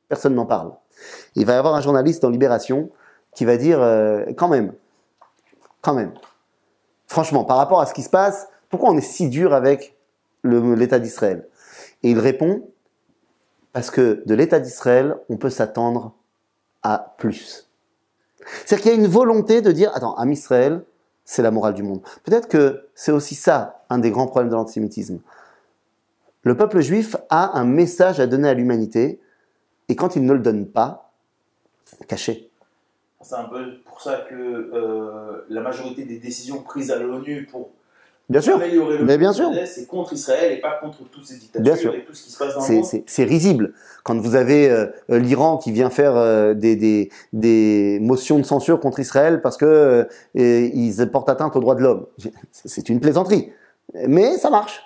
[0.07, 0.71] Personne n'en parle.
[1.35, 2.91] Il va y avoir un journaliste dans Libération
[3.35, 4.71] qui va dire euh, quand même,
[5.81, 6.13] quand même,
[7.07, 9.97] franchement, par rapport à ce qui se passe, pourquoi on est si dur avec
[10.45, 11.45] l'État d'Israël?
[12.03, 12.69] Et il répond
[13.73, 16.13] parce que de l'État d'Israël, on peut s'attendre
[16.83, 17.69] à plus.
[18.65, 20.85] C'est-à-dire qu'il y a une volonté de dire, attends, à Israël,
[21.31, 22.01] c'est la morale du monde.
[22.25, 25.21] Peut-être que c'est aussi ça un des grands problèmes de l'antisémitisme.
[26.41, 29.21] Le peuple juif a un message à donner à l'humanité,
[29.87, 31.13] et quand il ne le donne pas,
[32.09, 32.51] caché.
[33.21, 37.69] C'est un peu pour ça que euh, la majorité des décisions prises à l'ONU pour
[38.31, 38.55] Bien sûr.
[38.55, 39.51] améliorer le Mais bien sûr.
[39.65, 41.93] c'est contre Israël et pas contre toutes ces dictatures Bien sûr.
[41.93, 42.85] et tout ce qui se passe dans le monde.
[43.05, 43.73] C'est risible.
[44.03, 48.43] Quand vous avez euh, euh, l'Iran qui vient faire euh, des, des, des motions de
[48.43, 52.05] censure contre Israël parce que euh, ils portent atteinte aux droits de l'homme.
[52.51, 53.51] C'est une plaisanterie.
[54.07, 54.81] Mais ça marche.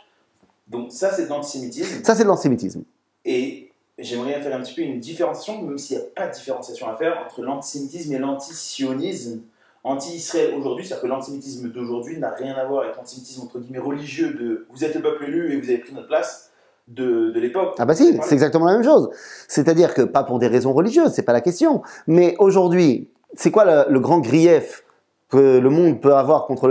[0.68, 2.04] Donc ça, c'est de l'antisémitisme.
[2.04, 2.84] Ça, c'est de l'antisémitisme.
[3.24, 6.90] Et j'aimerais faire un petit peu une différenciation, même s'il n'y a pas de différenciation
[6.90, 9.42] à faire, entre l'antisémitisme et l'antisionisme.
[9.86, 14.34] Anti-Israël aujourd'hui, c'est-à-dire que l'antisémitisme d'aujourd'hui n'a rien à voir avec l'antisémitisme entre guillemets religieux
[14.34, 16.50] de vous êtes le peuple élu et vous avez pris notre place
[16.88, 17.76] de, de l'époque.
[17.78, 19.10] Ah bah si, c'est exactement la même chose.
[19.48, 21.84] C'est-à-dire que pas pour des raisons religieuses, c'est pas la question.
[22.08, 24.84] Mais aujourd'hui, c'est quoi le, le grand grief
[25.30, 26.68] que le monde peut avoir contre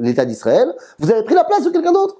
[0.00, 0.74] l'État d'Israël?
[0.98, 2.16] Vous avez pris la place de quelqu'un d'autre.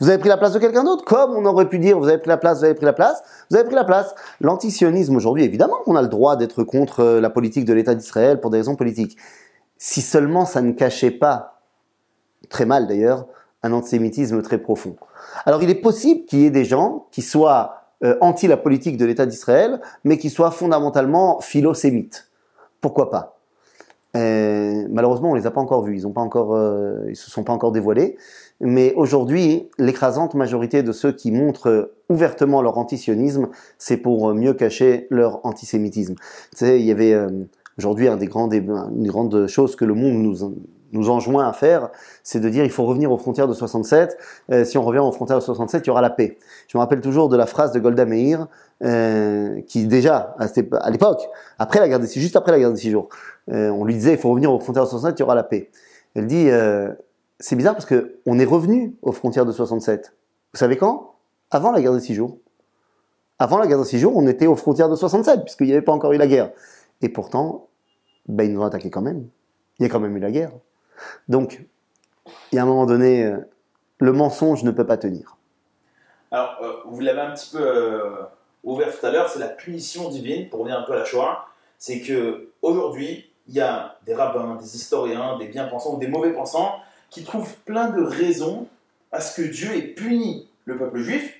[0.00, 2.18] Vous avez pris la place de quelqu'un d'autre, comme on aurait pu dire, vous avez
[2.18, 4.14] pris la place, vous avez pris la place, vous avez pris la place.
[4.40, 8.40] L'antisionisme aujourd'hui, évidemment qu'on a le droit d'être contre euh, la politique de l'État d'Israël
[8.40, 9.16] pour des raisons politiques.
[9.78, 11.60] Si seulement ça ne cachait pas,
[12.48, 13.26] très mal d'ailleurs,
[13.62, 14.96] un antisémitisme très profond.
[15.46, 18.96] Alors il est possible qu'il y ait des gens qui soient euh, anti la politique
[18.96, 22.30] de l'État d'Israël, mais qui soient fondamentalement philo-sémites.
[22.80, 23.33] Pourquoi pas?
[24.16, 27.30] Euh, Malheureusement, on les a pas encore vus, ils ont pas encore, euh, ils se
[27.30, 28.16] sont pas encore dévoilés.
[28.60, 33.48] Mais aujourd'hui, l'écrasante majorité de ceux qui montrent ouvertement leur antisionisme,
[33.78, 36.14] c'est pour mieux cacher leur antisémitisme.
[36.14, 37.28] Tu sais, il y avait euh,
[37.78, 40.54] aujourd'hui un des grands une grande chose que le monde nous
[40.94, 41.90] nous enjoint à faire,
[42.22, 44.16] c'est de dire il faut revenir aux frontières de 67.
[44.50, 46.38] Euh, si on revient aux frontières de 67, il y aura la paix.
[46.68, 48.46] Je me rappelle toujours de la phrase de Golda Meir,
[48.82, 51.22] euh, qui déjà à, l'époque,
[51.58, 53.08] après la guerre des six, juste après la guerre des six jours,
[53.50, 55.44] euh, on lui disait il faut revenir aux frontières de 67, il y aura la
[55.44, 55.70] paix.
[56.14, 56.48] Elle dit
[57.40, 60.14] c'est bizarre parce que on est revenu aux frontières de 67.
[60.52, 61.14] Vous savez quand?
[61.50, 62.38] Avant la guerre des six jours.
[63.38, 65.82] Avant la guerre de six jours, on était aux frontières de 67, puisqu'il n'y avait
[65.82, 66.50] pas encore eu la guerre.
[67.02, 67.68] Et pourtant,
[68.28, 69.26] ben, ils nous ont attaqué quand même.
[69.78, 70.52] Il y a quand même eu la guerre.
[71.28, 71.64] Donc,
[72.52, 73.38] il y a un moment donné, euh,
[73.98, 75.36] le mensonge ne peut pas tenir.
[76.30, 78.22] Alors, euh, vous l'avez un petit peu euh,
[78.62, 81.46] ouvert tout à l'heure, c'est la punition divine, pour revenir un peu à la Shoah.
[81.78, 86.32] C'est que aujourd'hui, il y a des rabbins, des historiens, des bien-pensants ou des mauvais
[86.32, 86.76] pensants
[87.10, 88.66] qui trouvent plein de raisons
[89.12, 91.34] à ce que Dieu ait puni le peuple juif.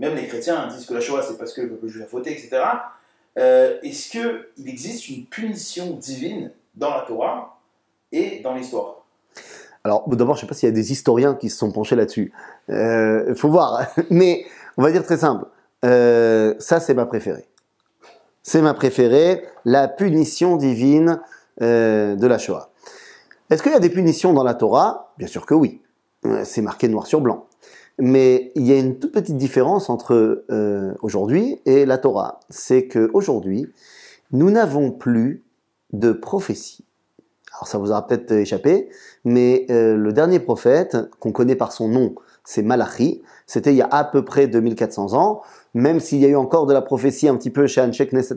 [0.00, 2.32] Même les chrétiens disent que la Shoah, c'est parce que le peuple juif a fauté,
[2.32, 2.62] etc.
[3.36, 7.53] Est-ce qu'il existe une punition divine dans la Torah?
[8.42, 9.04] Dans l'histoire
[9.82, 11.96] Alors, d'abord, je ne sais pas s'il y a des historiens qui se sont penchés
[11.96, 12.32] là-dessus.
[12.68, 13.86] Il faut voir.
[14.10, 14.44] Mais
[14.76, 15.46] on va dire très simple.
[15.84, 17.46] Euh, ça, c'est ma préférée.
[18.42, 21.20] C'est ma préférée, la punition divine
[21.62, 22.70] euh, de la Shoah.
[23.50, 25.14] Est-ce qu'il y a des punitions dans la Torah?
[25.18, 25.80] Bien sûr que oui.
[26.26, 27.46] Euh, C'est marqué noir sur blanc.
[27.98, 32.40] Mais il y a une toute petite différence entre euh, aujourd'hui et la Torah.
[32.50, 33.70] C'est qu'aujourd'hui,
[34.32, 35.44] nous n'avons plus
[35.92, 36.84] de prophétie.
[37.54, 38.88] Alors ça vous aura peut-être échappé,
[39.24, 42.14] mais euh, le dernier prophète, qu'on connaît par son nom,
[42.44, 43.22] c'est Malachi.
[43.46, 46.66] C'était il y a à peu près 2400 ans, même s'il y a eu encore
[46.66, 48.36] de la prophétie un petit peu chez Anshek Neset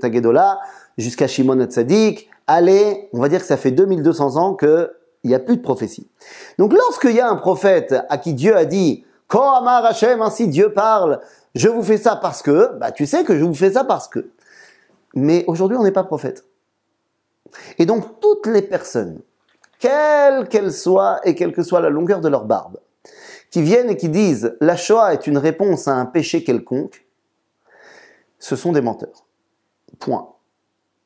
[0.98, 2.30] jusqu'à Shimon Hatzadik.
[2.46, 4.90] Allez, on va dire que ça fait 2200 ans qu'il
[5.26, 6.10] n'y a plus de prophétie.
[6.58, 10.48] Donc lorsqu'il y a un prophète à qui Dieu a dit «Ko Amar Hashem, ainsi
[10.48, 11.20] Dieu parle,
[11.56, 14.08] je vous fais ça parce que», bah tu sais que je vous fais ça parce
[14.08, 14.30] que.
[15.16, 16.47] Mais aujourd'hui, on n'est pas prophète.
[17.78, 19.22] Et donc, toutes les personnes,
[19.80, 22.80] quelles qu'elles soient et quelle que soit la longueur de leur barbe,
[23.52, 27.06] qui viennent et qui disent la Shoah est une réponse à un péché quelconque,
[28.40, 29.26] ce sont des menteurs.
[30.00, 30.30] Point.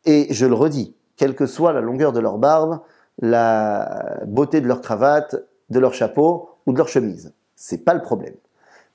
[0.06, 2.82] Et je le redis, quelle que soit la longueur de leur barbe,
[3.20, 5.36] la beauté de leur cravate,
[5.70, 7.34] de leur chapeau ou de leur chemise.
[7.56, 8.34] C'est pas le problème.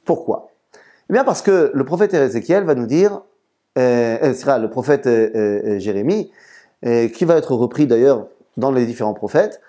[0.04, 0.50] Pourquoi?
[1.08, 3.22] Eh bien parce que le prophète Ézéchiel va nous dire,
[3.78, 6.32] euh, euh, le prophète euh, Jérémie,
[6.84, 9.60] euh, qui va être repris d'ailleurs dans les différents prophètes,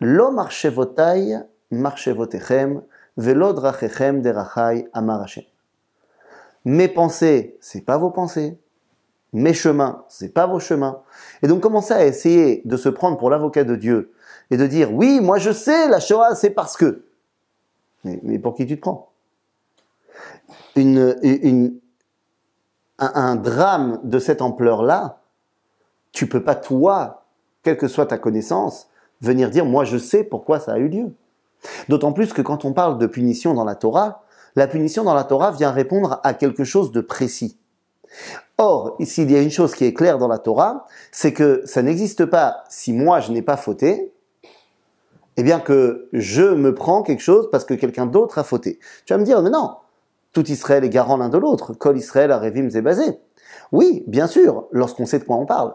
[0.00, 1.38] Lo marchevotai
[1.70, 2.82] marchevotechem,
[3.16, 5.44] velo drachechem derachai amar Hashem.
[6.64, 8.58] Mes pensées, c'est pas vos pensées.
[9.32, 11.02] Mes chemins, c'est pas vos chemins.
[11.42, 14.12] Et donc commencer à essayer de se prendre pour l'avocat de Dieu
[14.50, 17.04] et de dire oui, moi je sais, la Shoah c'est parce que.
[18.04, 19.10] Mais, pour qui tu te prends?
[22.98, 25.21] Un drame de cette ampleur-là,
[26.12, 27.24] tu peux pas toi,
[27.62, 28.88] quelle que soit ta connaissance,
[29.20, 31.12] venir dire moi je sais pourquoi ça a eu lieu.
[31.88, 34.22] D'autant plus que quand on parle de punition dans la Torah,
[34.56, 37.58] la punition dans la Torah vient répondre à quelque chose de précis.
[38.58, 41.62] Or, ici, il y a une chose qui est claire dans la Torah, c'est que
[41.64, 44.12] ça n'existe pas si moi je n'ai pas fauté,
[45.36, 48.78] eh bien que je me prends quelque chose parce que quelqu'un d'autre a fauté.
[49.06, 49.76] Tu vas me dire, mais non,
[50.32, 52.38] tout Israël est garant l'un de l'autre, Kol Israël a
[52.82, 53.18] basé.
[53.70, 55.74] Oui, bien sûr, lorsqu'on sait de quoi on parle.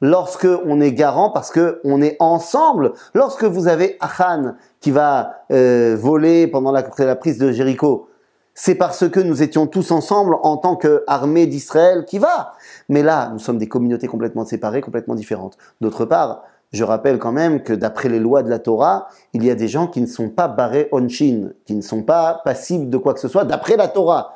[0.00, 2.92] Lorsque on est garant parce que on est ensemble.
[3.14, 8.08] Lorsque vous avez Achan qui va euh, voler pendant la, prise de Jéricho,
[8.54, 12.52] c'est parce que nous étions tous ensemble en tant qu'armée d'Israël qui va.
[12.88, 15.58] Mais là, nous sommes des communautés complètement séparées, complètement différentes.
[15.80, 19.50] D'autre part, je rappelle quand même que d'après les lois de la Torah, il y
[19.50, 22.98] a des gens qui ne sont pas barrés onshin, qui ne sont pas passibles de
[22.98, 24.34] quoi que ce soit, d'après la Torah.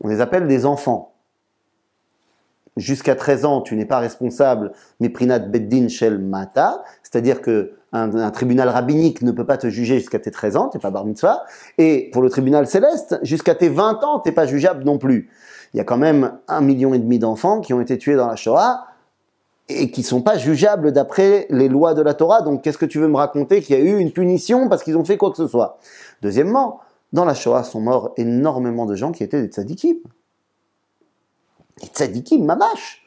[0.00, 1.13] On les appelle des enfants.
[2.76, 8.30] Jusqu'à 13 ans, tu n'es pas responsable, miprinat beddin shel mata, c'est-à-dire que un, un,
[8.32, 11.04] tribunal rabbinique ne peut pas te juger jusqu'à tes 13 ans, tu n'es pas bar
[11.04, 11.44] mitzvah,
[11.78, 15.30] et pour le tribunal céleste, jusqu'à tes 20 ans, tu n'es pas jugeable non plus.
[15.72, 18.26] Il y a quand même un million et demi d'enfants qui ont été tués dans
[18.26, 18.86] la Shoah,
[19.68, 22.42] et qui sont pas jugeables d'après les lois de la Torah.
[22.42, 24.96] Donc, qu'est-ce que tu veux me raconter qu'il y a eu une punition parce qu'ils
[24.96, 25.78] ont fait quoi que ce soit?
[26.22, 26.80] Deuxièmement,
[27.12, 29.96] dans la Shoah sont morts énormément de gens qui étaient des tzadikim.
[31.80, 33.06] Des tzadikim, mamash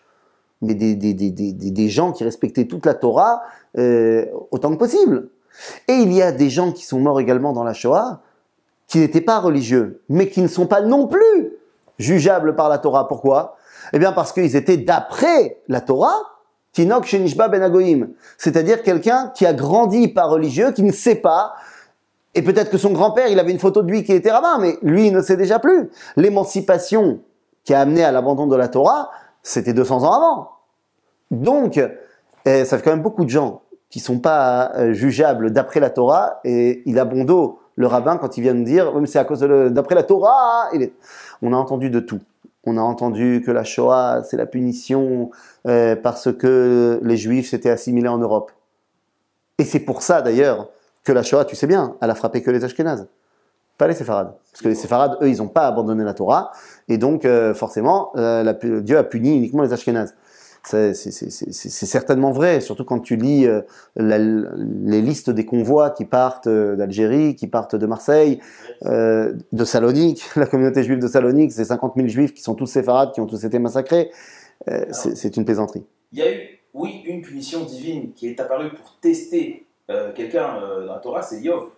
[0.62, 3.42] Mais des, des, des, des, gens qui respectaient toute la Torah
[3.78, 5.30] euh, autant que possible.
[5.88, 8.22] Et il y a des gens qui sont morts également dans la Shoah
[8.88, 11.54] qui n'étaient pas religieux, mais qui ne sont pas non plus
[12.00, 13.08] jugeables par la Torah.
[13.08, 13.58] Pourquoi?
[13.94, 16.16] Eh bien parce qu'ils étaient d'après la Torah,
[16.74, 21.56] Tinok Shenishba Ben Agoim, c'est-à-dire quelqu'un qui a grandi pas religieux, qui ne sait pas,
[22.36, 24.78] et peut-être que son grand-père, il avait une photo de lui qui était rabbin, mais
[24.84, 25.90] lui, il ne sait déjà plus.
[26.18, 27.20] L'émancipation
[27.68, 29.12] qui a amené à l'abandon de la Torah,
[29.44, 30.52] c'était 200 ans avant.
[31.32, 31.78] Donc,
[32.46, 35.90] eh, ça fait quand même beaucoup de gens qui sont pas euh, jugeables d'après la
[35.90, 39.08] Torah, et il a bon dos, le rabbin, quand il vient nous dire, oui, mais
[39.08, 40.70] c'est à cause d'après la Torah,
[41.42, 42.22] on a entendu de tout.
[42.64, 45.32] On a entendu que la Shoah, c'est la punition
[45.68, 48.52] euh, parce que les Juifs s'étaient assimilés en Europe.
[49.58, 50.70] Et c'est pour ça d'ailleurs
[51.04, 53.08] que la Shoah, tu sais bien, elle a frappé que les Ashkénazes.
[53.78, 54.34] Pas les séfarades.
[54.52, 56.52] Parce que les séfarades, eux, ils n'ont pas abandonné la Torah,
[56.88, 60.16] et donc euh, forcément, euh, la- Dieu a puni uniquement les Ashkénazes.
[60.64, 60.94] C'est
[61.70, 63.62] certainement vrai, surtout quand tu lis euh,
[63.96, 68.40] la- les listes des convois qui partent d'Algérie, qui partent de Marseille,
[68.84, 70.26] de Salonique.
[70.36, 73.28] La communauté juive de Salonique, c'est 50 000 juifs qui sont tous séfarades, qui ont
[73.28, 74.12] tous été massacrés.
[74.92, 75.86] C'est une plaisanterie.
[76.12, 76.40] Il y a eu,
[76.74, 79.66] oui, une punition divine qui est apparue pour tester
[80.16, 81.70] quelqu'un dans la Torah, c'est Yov.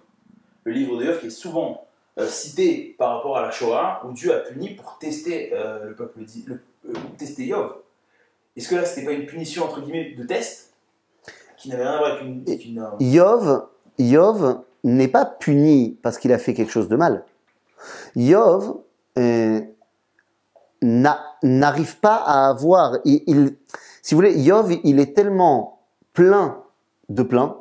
[0.64, 1.86] Le livre de Yov qui est souvent
[2.28, 6.20] cité par rapport à la Shoah, où Dieu a puni pour tester euh, le peuple,
[6.48, 6.60] le-
[6.90, 7.76] euh, tester Yov.
[8.56, 10.74] Est-ce que là, c'était pas une punition entre guillemets de test?
[11.58, 12.44] Qui n'avait rien à voir avec une.
[12.48, 13.66] avec une, euh, Yov,
[13.98, 17.26] Yov n'est pas puni parce qu'il a fait quelque chose de mal.
[18.16, 18.76] Yov
[19.18, 19.62] euh,
[20.82, 22.98] n'a- n'arrive pas à avoir.
[23.06, 23.56] il- il-
[24.02, 25.82] si vous voulez, Yov, il est tellement
[26.14, 26.64] plein
[27.10, 27.58] de plein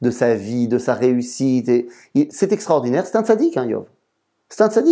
[0.00, 1.70] de sa vie, de sa réussite.
[2.30, 3.06] C'est extraordinaire.
[3.06, 3.84] C'est un sadique, hein, Yov.
[4.56, 4.84] C'est un.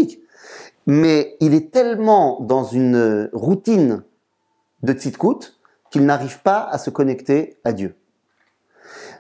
[0.88, 4.02] Mais il est tellement dans une routine
[4.82, 5.56] de tzidkout
[5.88, 7.94] qu'il n'arrive pas à se connecter à Dieu.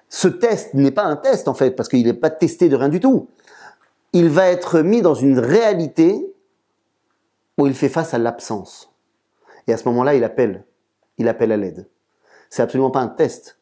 [0.08, 2.88] Ce test n'est pas un test en fait, parce qu'il n'est pas testé de rien
[2.88, 3.28] du tout.
[4.12, 6.34] Il va être mis dans une réalité
[7.56, 8.92] où il fait face à l'absence.
[9.68, 10.64] Et à ce moment-là, il appelle.
[11.18, 11.86] Il appelle à l'aide.
[12.50, 13.60] C'est absolument pas un test.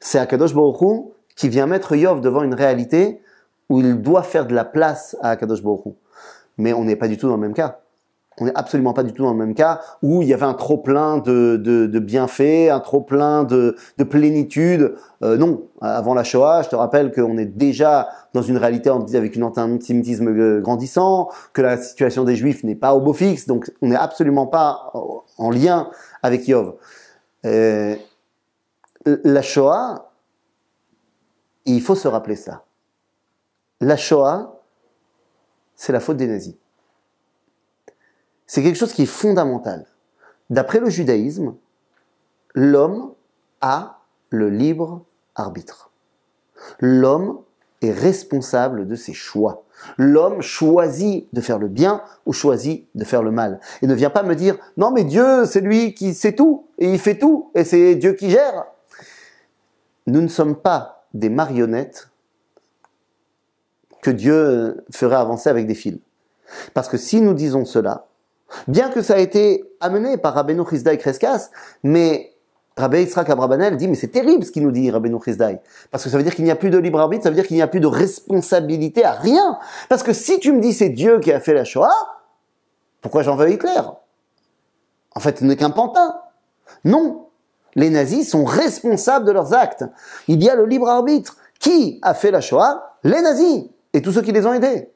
[0.00, 3.22] C'est Akadosh Baruch qui vient mettre Yov devant une réalité
[3.68, 5.94] où il doit faire de la place à Akadosh Baruch.
[6.56, 7.80] Mais on n'est pas du tout dans le même cas.
[8.40, 10.54] On n'est absolument pas du tout dans le même cas où il y avait un
[10.54, 14.94] trop plein de, de, bienfaits, un trop plein de, de plénitude.
[15.22, 19.36] Euh, non, avant la Shoah, je te rappelle qu'on est déjà dans une réalité avec
[19.36, 23.72] un antisémitisme euh, grandissant, que la situation des Juifs n'est pas au beau fixe, donc
[23.82, 24.92] on n'est absolument pas
[25.36, 25.90] en lien
[26.22, 26.74] avec Yov.
[27.44, 27.96] Euh,
[29.04, 30.12] la Shoah,
[31.66, 32.62] il faut se rappeler ça.
[33.80, 34.60] La Shoah,
[35.76, 36.56] c'est la faute des nazis.
[38.46, 39.86] C'est quelque chose qui est fondamental.
[40.50, 41.54] D'après le judaïsme,
[42.54, 43.12] l'homme
[43.60, 44.00] a
[44.30, 45.04] le libre
[45.34, 45.90] arbitre.
[46.80, 47.40] L'homme
[47.82, 49.64] est responsable de ses choix.
[49.96, 53.60] L'homme choisit de faire le bien ou choisit de faire le mal.
[53.82, 56.90] Et ne vient pas me dire non mais Dieu c'est lui qui sait tout et
[56.90, 58.66] il fait tout et c'est Dieu qui gère.
[60.08, 62.08] Nous ne sommes pas des marionnettes
[64.02, 65.98] que Dieu ferait avancer avec des fils.
[66.74, 68.06] Parce que si nous disons cela,
[68.66, 71.50] bien que ça a été amené par Rabbeinu Chizdaï Kreskas,
[71.82, 72.32] mais
[72.76, 75.60] Rabbi Yitzhak Abrabanel dit, mais c'est terrible ce qu'il nous dit, Rabbeinu Chizdaï.
[75.90, 77.46] Parce que ça veut dire qu'il n'y a plus de libre arbitre, ça veut dire
[77.46, 79.58] qu'il n'y a plus de responsabilité à rien.
[79.88, 81.90] Parce que si tu me dis c'est Dieu qui a fait la Shoah,
[83.00, 83.80] pourquoi j'en veux Hitler?
[85.14, 86.20] En fait, ce n'est qu'un pantin.
[86.84, 87.26] Non.
[87.74, 89.84] Les nazis sont responsables de leurs actes.
[90.26, 91.36] Il y a le libre arbitre.
[91.58, 92.96] Qui a fait la Shoah?
[93.02, 93.64] Les nazis.
[93.98, 94.90] Et tous ceux qui les ont aidés.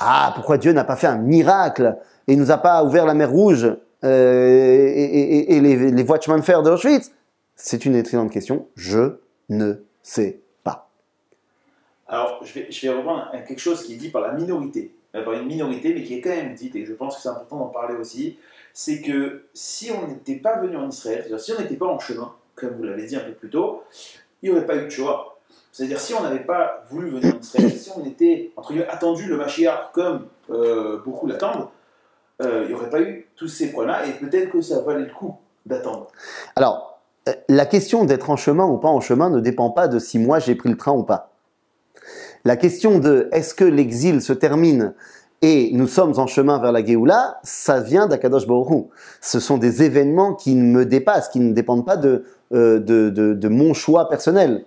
[0.00, 1.96] Ah, pourquoi Dieu n'a pas fait un miracle
[2.28, 3.74] et nous a pas ouvert la mer Rouge
[4.04, 7.10] euh, et, les, les voies de chemin de fer de Auschwitz
[7.56, 8.68] C'est une excellente question.
[8.76, 9.16] Je
[9.48, 10.90] ne sais pas.
[12.06, 15.24] Alors, je vais, je vais reprendre quelque chose qui est dit par la minorité, euh,
[15.24, 17.56] par une minorité, mais qui est quand même dit, et je pense que c'est important
[17.60, 18.36] d'en parler aussi,
[18.74, 21.98] c'est que si on n'était pas venu en Israël, c'est-à-dire si on n'était pas en
[21.98, 23.84] chemin, comme vous l'avez dit un peu plus tôt,
[24.42, 25.31] il n'y aurait pas eu de Shoah.
[25.72, 29.26] C'est-à-dire si on n'avait pas voulu venir en Israël, si on était, entre guillemets, attendu
[29.26, 31.68] le Mashiach comme euh, beaucoup l'attendent,
[32.42, 35.12] euh, il n'y aurait pas eu tous ces problèmes-là, et peut-être que ça valait le
[35.12, 36.08] coup d'attendre.
[36.56, 39.98] Alors, euh, la question d'être en chemin ou pas en chemin ne dépend pas de
[39.98, 41.30] si moi j'ai pris le train ou pas.
[42.44, 44.92] La question de est-ce que l'exil se termine
[45.40, 48.88] et nous sommes en chemin vers la Géoula, ça vient d'Akadosh Baruch.
[49.20, 52.78] Ce sont des événements qui me dépassent, qui ne dépendent pas de, de,
[53.10, 54.64] de mon choix personnel.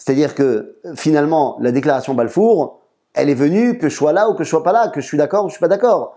[0.00, 2.80] C'est-à-dire que finalement, la déclaration Balfour,
[3.12, 5.06] elle est venue que je sois là ou que je sois pas là, que je
[5.06, 6.16] suis d'accord ou je suis pas d'accord.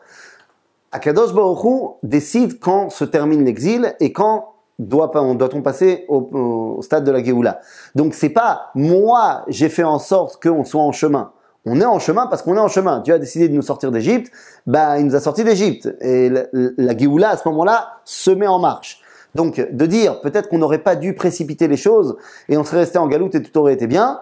[0.93, 7.11] Akadosh Baruch décide quand se termine l'exil et quand doit, doit-on passer au, stade de
[7.11, 7.59] la Géoula.
[7.93, 11.33] Donc c'est pas moi j'ai fait en sorte qu'on soit en chemin.
[11.65, 13.01] On est en chemin parce qu'on est en chemin.
[13.01, 14.31] Dieu a décidé de nous sortir d'Égypte,
[14.65, 15.93] ben il nous a sortis d'Égypte.
[15.99, 19.02] Et la, la à ce moment-là se met en marche.
[19.35, 22.17] Donc de dire peut-être qu'on n'aurait pas dû précipiter les choses
[22.49, 24.19] et on serait resté en galoute et tout aurait été bien,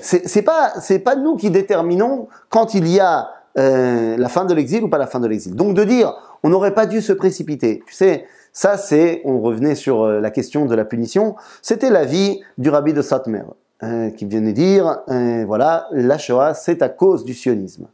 [0.00, 4.54] c'est pas c'est pas nous qui déterminons quand il y a euh, la fin de
[4.54, 5.54] l'exil ou pas la fin de l'exil.
[5.54, 7.82] Donc de dire on n'aurait pas dû se précipiter.
[7.86, 11.36] Tu sais, ça c'est on revenait sur euh, la question de la punition.
[11.62, 13.44] C'était l'avis du rabbi de Satmer
[13.82, 15.00] euh, qui venait dire
[15.46, 17.86] voilà la Shoah c'est à cause du sionisme.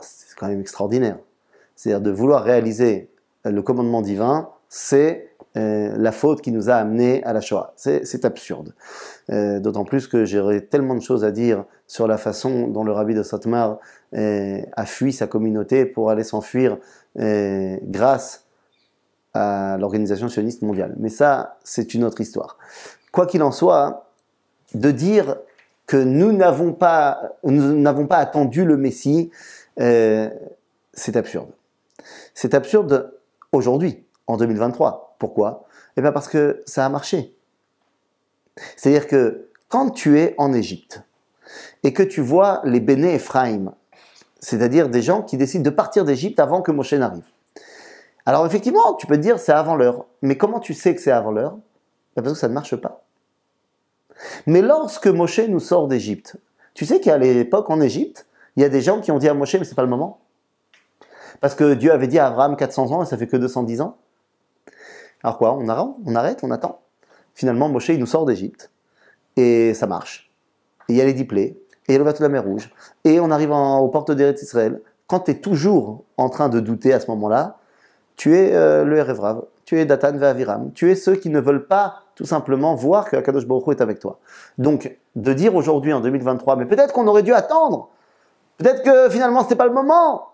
[0.00, 1.18] C'est quand même extraordinaire.
[1.76, 3.08] C'est-à-dire de vouloir réaliser
[3.44, 7.74] le commandement divin, c'est euh, la faute qui nous a amenés à la Shoah.
[7.76, 8.74] C'est absurde.
[9.30, 12.90] Euh, d'autant plus que j'aurais tellement de choses à dire sur la façon dont le
[12.90, 13.78] rabbi de Satmar
[14.14, 16.78] euh, a fui sa communauté pour aller s'enfuir
[17.16, 18.46] grâce
[19.34, 20.96] à l'organisation sioniste mondiale.
[20.98, 22.58] Mais ça, c'est une autre histoire.
[23.12, 24.10] Quoi qu'il en soit,
[24.74, 25.36] de dire
[25.86, 29.30] que nous n'avons pas, nous n'avons pas attendu le Messie,
[29.76, 31.50] c'est absurde.
[32.34, 33.12] C'est absurde
[33.52, 35.03] aujourd'hui, en 2023.
[35.18, 35.64] Pourquoi?
[35.96, 37.34] Eh bien parce que ça a marché.
[38.76, 41.02] C'est-à-dire que quand tu es en Égypte
[41.82, 43.74] et que tu vois les Béné Ephraim,
[44.40, 47.24] c'est-à-dire des gens qui décident de partir d'Égypte avant que Moshe n'arrive.
[48.26, 50.06] Alors effectivement, tu peux te dire c'est avant l'heure.
[50.22, 51.56] Mais comment tu sais que c'est avant l'heure?
[52.16, 53.04] Ben, Parce que ça ne marche pas.
[54.46, 56.36] Mais lorsque Moshe nous sort d'Égypte,
[56.74, 59.34] tu sais qu'à l'époque en Égypte, il y a des gens qui ont dit à
[59.34, 60.20] Moshe mais c'est pas le moment.
[61.40, 63.96] Parce que Dieu avait dit à Abraham 400 ans et ça fait que 210 ans.
[65.24, 66.80] Alors quoi On arrête On attend
[67.34, 68.70] Finalement, Moshe, il nous sort d'Égypte.
[69.36, 70.30] Et ça marche.
[70.88, 71.26] Et il y a les dix.
[71.32, 71.56] Et
[71.88, 72.70] il y a le bateau de la mer Rouge.
[73.04, 74.80] Et on arrive aux portes d'Eretz Israël.
[75.06, 77.56] Quand tu es toujours en train de douter à ce moment-là,
[78.16, 81.66] tu es euh, le Erevrav, tu es Datan Ve'aviram, tu es ceux qui ne veulent
[81.66, 84.20] pas tout simplement voir que Akadosh Baruch est avec toi.
[84.56, 87.88] Donc, de dire aujourd'hui en 2023, mais peut-être qu'on aurait dû attendre,
[88.58, 90.28] peut-être que finalement ce n'était pas le moment,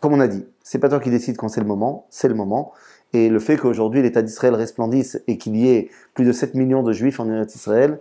[0.00, 2.34] comme on a dit, c'est pas toi qui décides quand c'est le moment, c'est le
[2.34, 2.72] moment.
[3.12, 6.82] Et le fait qu'aujourd'hui l'État d'Israël resplendisse et qu'il y ait plus de 7 millions
[6.82, 8.00] de juifs en Israël,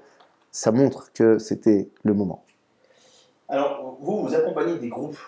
[0.52, 2.44] ça montre que c'était le moment.
[3.50, 5.20] Alors, vous, vous accompagnez des groupes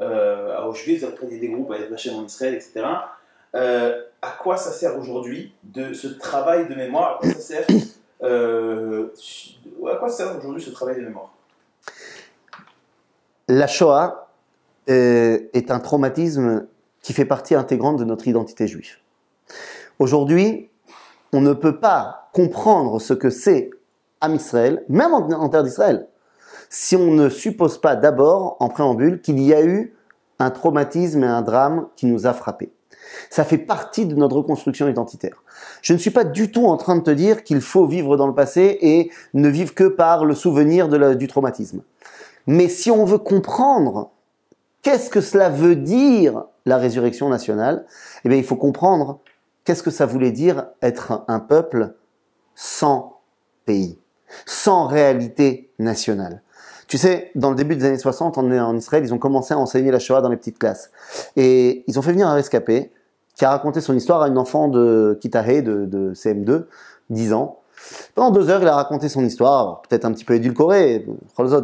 [0.00, 2.86] euh, à Auschwitz, vous accompagnez des groupes à être en Israël, etc.
[3.54, 7.16] Euh, à quoi ça sert aujourd'hui de ce travail de mémoire?
[7.16, 7.66] À quoi ça sert,
[8.22, 11.32] euh, sert aujourd'hui ce travail de mémoire?
[13.48, 14.26] La Shoah,
[14.88, 16.68] euh, est un traumatisme
[17.02, 18.98] qui fait partie intégrante de notre identité juive.
[19.98, 20.70] Aujourd'hui,
[21.32, 23.70] on ne peut pas comprendre ce que c'est
[24.20, 26.06] Am Israël, même en, terre d'Israël,
[26.70, 29.94] si on ne suppose pas d'abord, en préambule, qu'il y a eu
[30.38, 32.72] un traumatisme et un drame qui nous a frappés.
[33.30, 35.42] Ça fait partie de notre reconstruction identitaire.
[35.80, 38.26] Je ne suis pas du tout en train de te dire qu'il faut vivre dans
[38.26, 41.82] le passé et ne vivre que par le souvenir du traumatisme.
[42.46, 44.10] Mais si on veut comprendre
[44.86, 47.84] Qu'est-ce que cela veut dire la résurrection nationale
[48.24, 49.18] Eh bien, il faut comprendre
[49.66, 51.94] qu'est-ce que ça voulait dire être un peuple
[52.54, 53.20] sans
[53.66, 53.98] pays,
[54.46, 56.40] sans réalité nationale?
[56.88, 59.52] Tu sais, dans le début des années 60, on est en Israël, ils ont commencé
[59.52, 60.90] à enseigner la Shoah dans les petites classes.
[61.34, 62.92] Et ils ont fait venir un rescapé
[63.34, 66.66] qui a raconté son histoire à une enfant de Kitahe, de, CM2,
[67.10, 67.58] 10 ans.
[68.14, 71.06] Pendant deux heures, il a raconté son histoire, peut-être un petit peu édulcorée,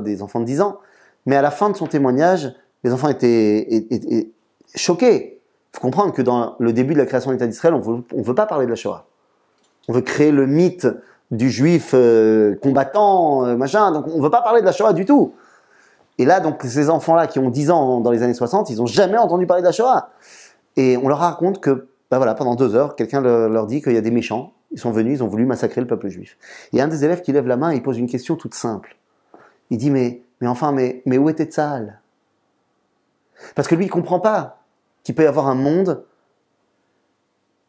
[0.04, 0.78] des enfants de 10 ans.
[1.24, 3.86] Mais à la fin de son témoignage, les enfants étaient,
[4.74, 5.40] choqués.
[5.72, 8.22] Il faut comprendre que dans le début de la création de l'État d'Israël, on ne
[8.22, 9.06] veut pas parler de la Shoah.
[9.88, 10.86] On veut créer le mythe
[11.30, 13.90] du juif euh, combattant, euh, machin.
[13.90, 15.34] Donc on ne veut pas parler de la Shoah du tout.
[16.18, 18.86] Et là, donc ces enfants-là qui ont 10 ans dans les années 60, ils n'ont
[18.86, 20.10] jamais entendu parler de la Shoah.
[20.76, 23.98] Et on leur raconte que, ben voilà, pendant deux heures, quelqu'un leur dit qu'il y
[23.98, 24.52] a des méchants.
[24.72, 26.36] Ils sont venus, ils ont voulu massacrer le peuple juif.
[26.72, 28.36] Il y a un des élèves qui lève la main et il pose une question
[28.36, 28.96] toute simple.
[29.70, 31.98] Il dit mais, mais enfin, mais, mais où était Tzahal
[33.54, 34.61] parce que lui, il comprend pas
[35.02, 36.04] qu'il peut y avoir un monde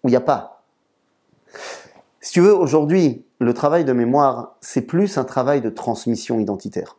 [0.04, 0.64] où il n'y a pas.
[2.22, 6.98] Si tu veux, aujourd'hui, le travail de mémoire, c'est plus un travail de transmission identitaire.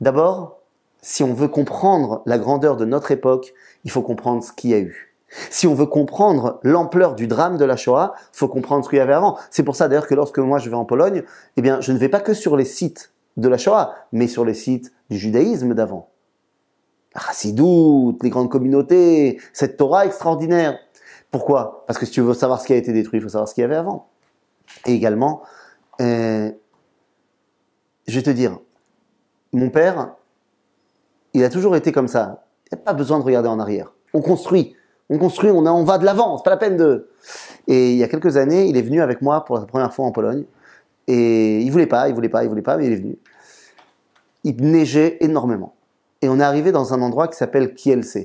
[0.00, 0.58] D'abord,
[1.00, 4.74] si on veut comprendre la grandeur de notre époque, il faut comprendre ce qu'il y
[4.74, 5.14] a eu.
[5.50, 8.98] Si on veut comprendre l'ampleur du drame de la Shoah, il faut comprendre ce qu'il
[8.98, 9.38] y avait avant.
[9.50, 11.22] C'est pour ça d'ailleurs que lorsque moi je vais en Pologne,
[11.56, 14.44] eh bien, je ne vais pas que sur les sites de la Shoah, mais sur
[14.44, 16.11] les sites du judaïsme d'avant.
[17.16, 20.78] Chassidoute, les grandes communautés, cette Torah extraordinaire.
[21.30, 21.84] Pourquoi?
[21.86, 23.54] Parce que si tu veux savoir ce qui a été détruit, il faut savoir ce
[23.54, 24.08] qu'il y avait avant.
[24.86, 25.42] Et également,
[26.00, 26.50] euh,
[28.06, 28.58] je vais te dire,
[29.52, 30.14] mon père,
[31.34, 32.44] il a toujours été comme ça.
[32.70, 33.92] Il n'y a pas besoin de regarder en arrière.
[34.14, 34.74] On construit,
[35.10, 37.10] on construit, on, on va de l'avant, c'est pas la peine de...
[37.66, 40.06] Et il y a quelques années, il est venu avec moi pour la première fois
[40.06, 40.44] en Pologne.
[41.06, 43.18] Et il voulait pas, il voulait pas, il voulait pas, mais il est venu.
[44.44, 45.74] Il neigeait énormément
[46.22, 48.18] et on est arrivé dans un endroit qui s'appelle Kielce.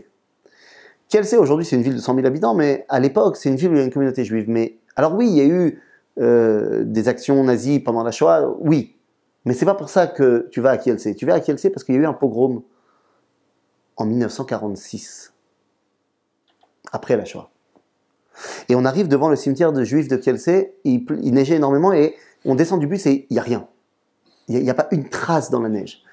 [1.09, 3.69] Kielce, aujourd'hui, c'est une ville de 100 000 habitants, mais à l'époque, c'est une ville
[3.69, 4.49] où il y a une communauté juive.
[4.49, 5.81] Mais alors oui, il y a eu
[6.19, 8.95] euh, des actions nazies pendant la Shoah, oui,
[9.45, 11.15] mais c'est pas pour ça que tu vas à Kielce.
[11.15, 12.63] Tu vas à Kielce parce qu'il y a eu un pogrom
[13.95, 15.33] en 1946,
[16.91, 17.49] après la Shoah.
[18.69, 20.49] Et on arrive devant le cimetière de juifs de Kielce,
[20.83, 23.67] il, neigeait énormément et on descend du bus et il n'y a rien.
[24.47, 26.03] Il n'y a, pas une trace dans la neige.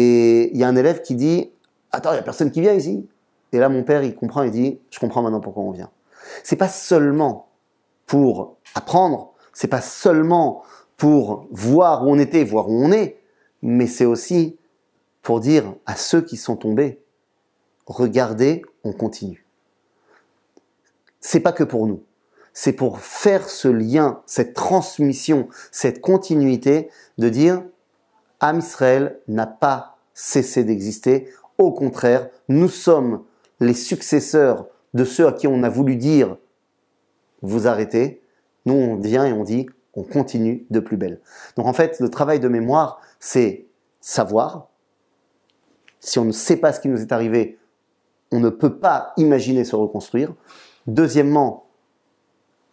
[0.00, 1.50] Et il y a un élève qui dit
[1.90, 3.08] Attends, il n'y a personne qui vient ici.
[3.50, 5.90] Et là, mon père, il comprend, il dit Je comprends maintenant pourquoi on vient.
[6.44, 7.48] C'est pas seulement
[8.06, 10.62] pour apprendre, c'est pas seulement
[10.96, 13.18] pour voir où on était, voir où on est,
[13.60, 14.56] mais c'est aussi
[15.22, 17.00] pour dire à ceux qui sont tombés,
[17.86, 19.44] regardez, on continue.
[21.20, 22.04] C'est pas que pour nous.
[22.52, 26.88] C'est pour faire ce lien, cette transmission, cette continuité
[27.18, 27.64] de dire
[28.40, 31.28] Am Israël n'a pas cessé d'exister.
[31.58, 33.24] Au contraire, nous sommes
[33.60, 36.36] les successeurs de ceux à qui on a voulu dire
[37.42, 38.22] vous arrêtez.
[38.66, 41.20] Nous, on vient et on dit on continue de plus belle.
[41.56, 43.66] Donc en fait, le travail de mémoire, c'est
[44.00, 44.68] savoir.
[46.00, 47.58] Si on ne sait pas ce qui nous est arrivé,
[48.30, 50.32] on ne peut pas imaginer se reconstruire.
[50.86, 51.66] Deuxièmement,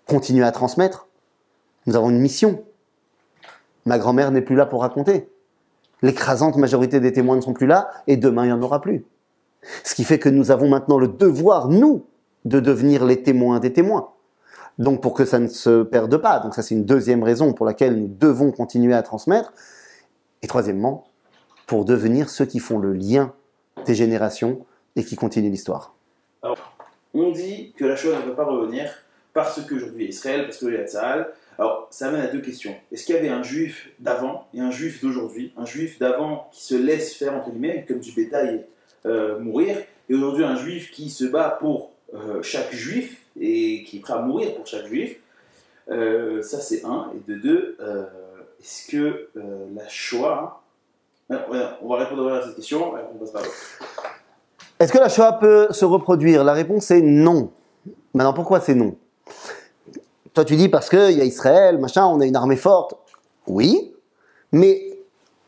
[0.07, 1.07] continuer à transmettre.
[1.87, 2.63] Nous avons une mission.
[3.85, 5.27] Ma grand-mère n'est plus là pour raconter.
[6.01, 9.05] L'écrasante majorité des témoins ne sont plus là et demain il n'y en aura plus.
[9.83, 12.05] Ce qui fait que nous avons maintenant le devoir, nous,
[12.43, 14.09] de devenir les témoins des témoins.
[14.77, 16.39] Donc pour que ça ne se perde pas.
[16.39, 19.53] Donc ça c'est une deuxième raison pour laquelle nous devons continuer à transmettre.
[20.41, 21.05] Et troisièmement,
[21.65, 23.33] pour devenir ceux qui font le lien
[23.85, 24.65] des générations
[24.95, 25.95] et qui continuent l'histoire.
[27.13, 28.91] On dit que la chose ne peut pas revenir
[29.33, 31.27] parce qu'aujourd'hui Israël, parce que y a.
[31.57, 32.75] Alors ça amène à deux questions.
[32.91, 35.53] Est-ce qu'il y avait un juif d'avant et un juif d'aujourd'hui?
[35.57, 38.65] Un juif d'avant qui se laisse faire, entre guillemets, comme du bétail,
[39.05, 39.77] euh, mourir,
[40.09, 44.13] et aujourd'hui un juif qui se bat pour euh, chaque juif et qui est prêt
[44.13, 45.17] à mourir pour chaque juif?
[45.89, 47.11] Euh, ça c'est un.
[47.15, 47.77] Et de deux,
[48.59, 49.29] est-ce que
[49.75, 50.61] la Shoah...
[51.81, 53.41] On va répondre à cette question, on passe par
[54.77, 56.43] est-ce que la Shoah peut se reproduire?
[56.43, 57.51] La réponse est non.
[58.13, 58.97] Maintenant, pourquoi c'est non?
[60.35, 62.95] Toi, tu dis parce qu'il y a Israël, machin, on a une armée forte.
[63.47, 63.95] Oui,
[64.51, 64.99] mais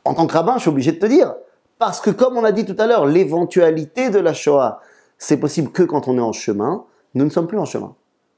[0.05, 1.35] en tant que rabbin, je suis obligé de te dire,
[1.77, 4.79] parce que comme on a dit tout à l'heure, l'éventualité de la Shoah,
[5.17, 6.85] c'est possible que quand on est en chemin,
[7.15, 7.95] nous ne sommes plus en chemin.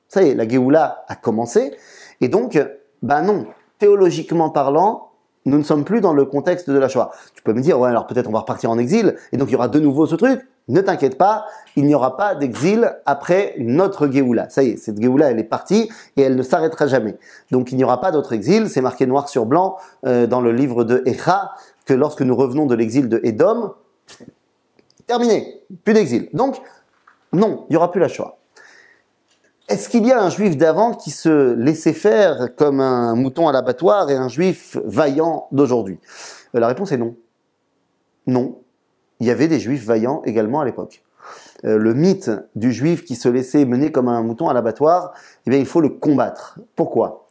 [0.08, 1.72] Ça y est, la Géoula a commencé,
[2.20, 2.60] et donc,
[3.04, 3.45] ben non,
[3.78, 5.12] théologiquement parlant,
[5.45, 7.12] nous ne sommes plus dans le contexte de la Shoah.
[7.36, 9.52] Tu peux me dire, ouais, alors peut-être on va repartir en exil, et donc il
[9.52, 10.41] y aura de nouveau ce truc.
[10.70, 11.45] Ne t'inquiète pas,
[11.76, 14.49] il n'y aura pas d'exil après notre Géoula.
[14.49, 17.17] Ça y est, cette Géoula, elle est partie et elle ne s'arrêtera jamais.
[17.51, 18.70] Donc il n'y aura pas d'autre exil.
[18.70, 21.51] C'est marqué noir sur blanc euh, dans le livre de Echa
[21.86, 23.74] que lorsque nous revenons de l'exil de Édom,
[25.07, 26.30] terminé, plus d'exil.
[26.34, 26.61] Donc,
[27.34, 28.38] non, il n'y aura plus la Shoah.
[29.67, 33.51] Est-ce qu'il y a un juif d'avant qui se laissait faire comme un mouton à
[33.51, 35.99] l'abattoir et un juif vaillant d'aujourd'hui?
[36.55, 37.15] Euh, La réponse est non.
[38.28, 38.59] Non,
[39.20, 41.03] il y avait des juifs vaillants également à l'époque.
[41.65, 45.13] Euh, le mythe du juif qui se laissait mener comme un mouton à l'abattoir,
[45.45, 46.59] eh bien, il faut le combattre.
[46.76, 47.26] Pourquoi?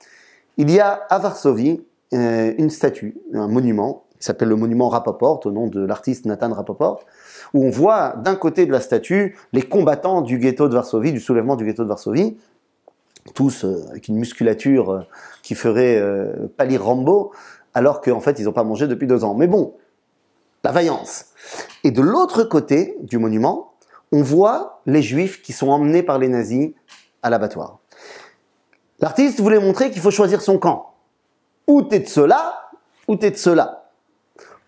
[0.59, 1.83] Il y a à Varsovie
[2.13, 6.53] euh, une statue, un monument, qui s'appelle le monument Rapoport, au nom de l'artiste Nathan
[6.53, 7.05] Rapoport,
[7.55, 11.21] où on voit d'un côté de la statue les combattants du ghetto de Varsovie, du
[11.21, 12.37] soulèvement du ghetto de Varsovie,
[13.35, 15.07] tous euh, avec une musculature
[15.43, 16.03] qui ferait
[16.57, 17.33] pâlir Rambo,
[17.73, 19.35] alors qu'en fait ils n'ont pas mangé depuis deux ans.
[19.35, 19.75] Mais bon,
[20.65, 21.27] la vaillance.
[21.85, 23.75] Et de l'autre côté du monument,
[24.13, 26.73] on voit les juifs qui sont emmenés par les nazis
[27.23, 27.79] à l'abattoir.
[29.01, 30.95] L'artiste voulait montrer qu'il faut choisir son camp.
[31.67, 32.71] Ou t'es de cela,
[33.07, 33.91] ou t'es de cela.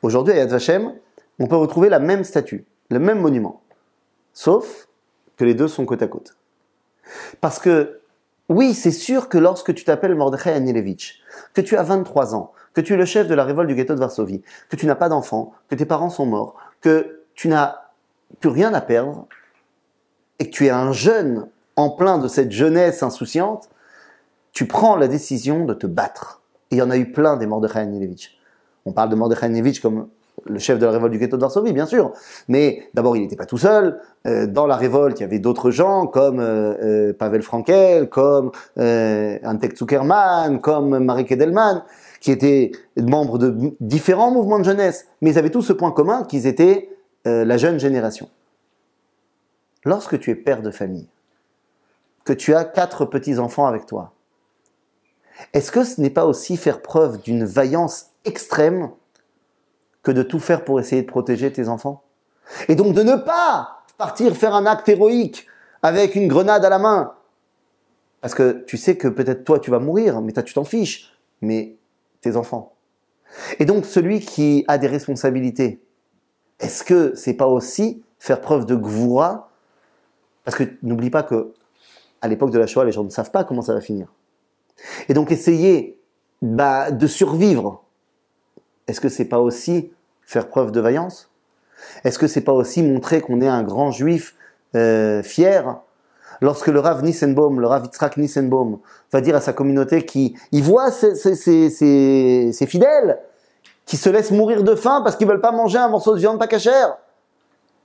[0.02, 0.94] Aujourd'hui, à Yad Vashem,
[1.38, 3.62] on peut retrouver la même statue, le même monument.
[4.32, 4.88] Sauf
[5.36, 6.36] que les deux sont côte à côte.
[7.40, 8.00] Parce que,
[8.48, 11.22] oui, c'est sûr que lorsque tu t'appelles Mordechai Anilevich,
[11.54, 13.94] que tu as 23 ans, que tu es le chef de la révolte du ghetto
[13.94, 17.76] de Varsovie, que tu n'as pas d'enfant, que tes parents sont morts, que tu n'as
[18.40, 19.26] plus rien à perdre,
[20.38, 23.68] et que tu es un jeune en plein de cette jeunesse insouciante,
[24.52, 26.42] tu prends la décision de te battre.
[26.70, 28.38] Il y en a eu plein des Mordechai Anilevich.
[28.86, 30.08] On parle de Mordechai Anilevich comme
[30.46, 32.12] le chef de la révolte du ghetto de Varsovie, bien sûr.
[32.48, 34.00] Mais d'abord, il n'était pas tout seul.
[34.26, 38.50] Euh, dans la révolte, il y avait d'autres gens comme euh, euh, Pavel Frankel, comme
[38.78, 41.84] Antek Zuckerman, comme Marie Kedelman
[42.20, 46.24] qui étaient membres de différents mouvements de jeunesse, mais ils avaient tous ce point commun
[46.24, 46.90] qu'ils étaient
[47.26, 48.28] euh, la jeune génération.
[49.84, 51.08] Lorsque tu es père de famille,
[52.24, 54.12] que tu as quatre petits-enfants avec toi,
[55.54, 58.90] est-ce que ce n'est pas aussi faire preuve d'une vaillance extrême
[60.02, 62.02] que de tout faire pour essayer de protéger tes enfants?
[62.68, 65.46] Et donc de ne pas partir faire un acte héroïque
[65.82, 67.14] avec une grenade à la main.
[68.20, 71.16] Parce que tu sais que peut-être toi tu vas mourir, mais toi tu t'en fiches.
[71.40, 71.76] Mais
[72.20, 72.74] tes enfants.
[73.58, 75.80] Et donc celui qui a des responsabilités,
[76.58, 79.50] est-ce que c'est pas aussi faire preuve de gvoura
[80.44, 81.52] Parce que n'oublie pas que
[82.22, 84.12] à l'époque de la Shoah, les gens ne savent pas comment ça va finir.
[85.08, 85.98] Et donc essayer
[86.42, 87.82] bah, de survivre,
[88.86, 89.90] est-ce que c'est pas aussi
[90.22, 91.30] faire preuve de vaillance?
[92.04, 94.34] Est-ce que c'est pas aussi montrer qu'on est un grand juif
[94.74, 95.80] euh, fier?
[96.40, 98.78] Lorsque le Rav Nissenbaum, le Rav Yitzhak Nissenbaum,
[99.12, 101.14] va dire à sa communauté qui, il voit ses,
[102.66, 103.18] fidèles
[103.86, 106.38] qui se laissent mourir de faim parce qu'ils veulent pas manger un morceau de viande
[106.38, 106.96] pas cachère.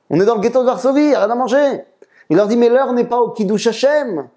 [0.09, 1.83] On est dans le ghetto de Varsovie, rien à manger.
[2.29, 4.27] Il leur dit, mais l'heure n'est pas au Kiddush Hashem.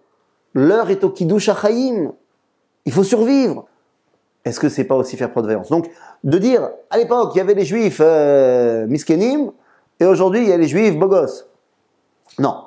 [0.54, 2.12] L'heure est au Kiddush Achaïm.
[2.84, 3.66] Il faut survivre.
[4.44, 5.90] Est-ce que c'est pas aussi faire preuve de vaillance Donc,
[6.24, 9.52] de dire, à l'époque, il y avait les juifs euh, miskenim,
[10.00, 11.44] et aujourd'hui, il y a les juifs bogos.
[12.38, 12.64] Non.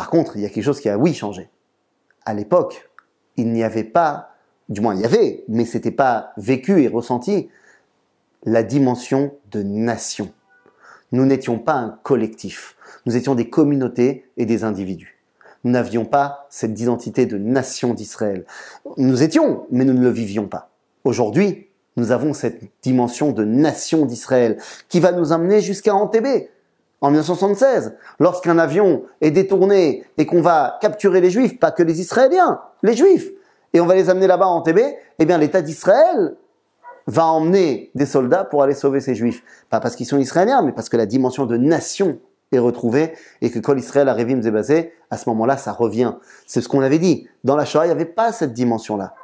[0.00, 1.50] Par contre, il y a quelque chose qui a, oui, changé.
[2.24, 2.88] À l'époque,
[3.36, 4.30] il n'y avait pas,
[4.70, 7.50] du moins il y avait, mais c'était pas vécu et ressenti,
[8.44, 10.32] la dimension de nation.
[11.12, 12.78] Nous n'étions pas un collectif.
[13.04, 15.18] Nous étions des communautés et des individus.
[15.64, 18.46] Nous n'avions pas cette identité de nation d'Israël.
[18.96, 20.70] Nous étions, mais nous ne le vivions pas.
[21.04, 24.56] Aujourd'hui, nous avons cette dimension de nation d'Israël
[24.88, 26.48] qui va nous amener jusqu'à Antébé
[27.00, 27.94] en 1976.
[28.18, 32.94] Lorsqu'un avion est détourné et qu'on va capturer les Juifs, pas que les Israéliens, les
[32.94, 33.30] Juifs,
[33.72, 36.36] et on va les amener là-bas en Antébé, eh bien l'État d'Israël
[37.06, 39.42] va emmener des soldats pour aller sauver ces Juifs.
[39.68, 42.18] Pas parce qu'ils sont Israéliens, mais parce que la dimension de nation
[42.52, 46.14] est retrouvée et que quand Israël a révim basé, à ce moment-là, ça revient.
[46.46, 47.28] C'est ce qu'on avait dit.
[47.44, 49.14] Dans la Shoah, il n'y avait pas cette dimension-là.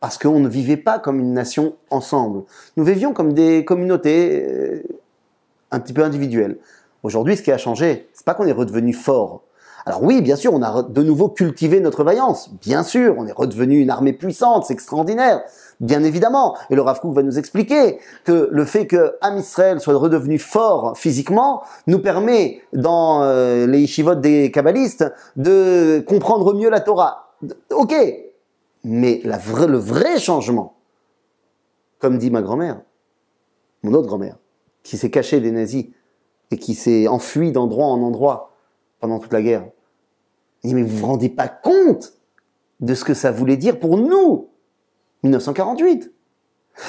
[0.00, 2.42] Parce qu'on ne vivait pas comme une nation ensemble.
[2.76, 4.82] Nous vivions comme des communautés euh,
[5.70, 6.58] un petit peu individuelles.
[7.02, 9.42] Aujourd'hui, ce qui a changé, c'est pas qu'on est redevenu fort.
[9.84, 12.50] Alors oui, bien sûr, on a de nouveau cultivé notre vaillance.
[12.60, 15.42] Bien sûr, on est redevenu une armée puissante, c'est extraordinaire.
[15.80, 16.56] Bien évidemment.
[16.70, 20.38] Et le Rav Kook va nous expliquer que le fait que Am Israël soit redevenu
[20.38, 27.34] fort physiquement nous permet, dans euh, les yeshivot des kabbalistes, de comprendre mieux la Torah.
[27.72, 27.94] Ok.
[28.84, 30.76] Mais le vrai changement,
[31.98, 32.80] comme dit ma grand-mère,
[33.82, 34.36] mon autre grand-mère,
[34.84, 35.86] qui s'est cachée des nazis
[36.52, 38.52] et qui s'est enfui d'endroit en endroit
[39.00, 39.64] pendant toute la guerre.
[40.62, 42.12] Il dit, mais vous vous rendez pas compte
[42.80, 44.50] de ce que ça voulait dire pour nous
[45.22, 46.12] 1948.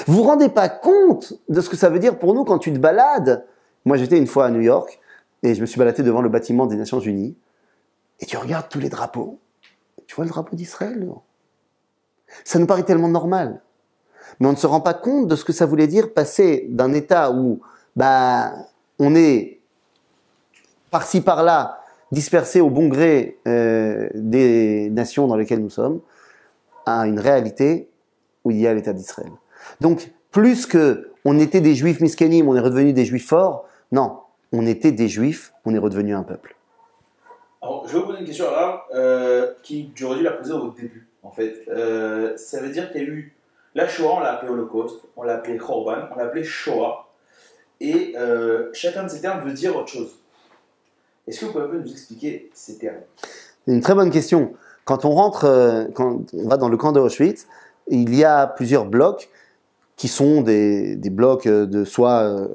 [0.06, 2.72] Vous vous rendez pas compte de ce que ça veut dire pour nous quand tu
[2.72, 3.46] te balades
[3.84, 5.00] Moi, j'étais une fois à New York
[5.42, 7.36] et je me suis baladé devant le bâtiment des Nations Unies
[8.20, 9.38] et tu regardes tous les drapeaux.
[10.06, 11.08] Tu vois le drapeau d'Israël
[12.44, 13.62] Ça nous paraît tellement normal.
[14.40, 16.92] Mais on ne se rend pas compte de ce que ça voulait dire passer d'un
[16.92, 17.60] état où
[17.96, 18.52] bah,
[18.98, 19.60] on est
[20.90, 21.80] par-ci par-là
[22.12, 26.00] dispersé au bon gré euh, des nations dans lesquelles nous sommes
[26.86, 27.88] à une réalité
[28.44, 29.30] où il y a l'État d'Israël.
[29.80, 34.18] Donc, plus que on était des juifs miskénim, on est redevenu des juifs forts, non,
[34.52, 36.56] on était des juifs, on est redevenu un peuple.
[37.62, 40.68] Alors, je vais vous poser une question arabe euh, qui j'aurais dû la poser au
[40.68, 41.62] début, en fait.
[41.68, 43.34] Euh, ça veut dire qu'il y a eu
[43.74, 47.03] la Shoah, on l'a appelée Holocauste, on l'a appelée Khorban, on l'a appelée Shoah,
[47.84, 50.18] et euh, chacun de ces termes veut dire autre chose.
[51.26, 53.02] Est-ce que vous pouvez nous expliquer ces termes?
[53.66, 54.54] Une très bonne question.
[54.84, 57.46] Quand on rentre, euh, quand on va dans le camp de Auschwitz,
[57.88, 59.28] il y a plusieurs blocs
[59.96, 62.48] qui sont des, des blocs de soit euh,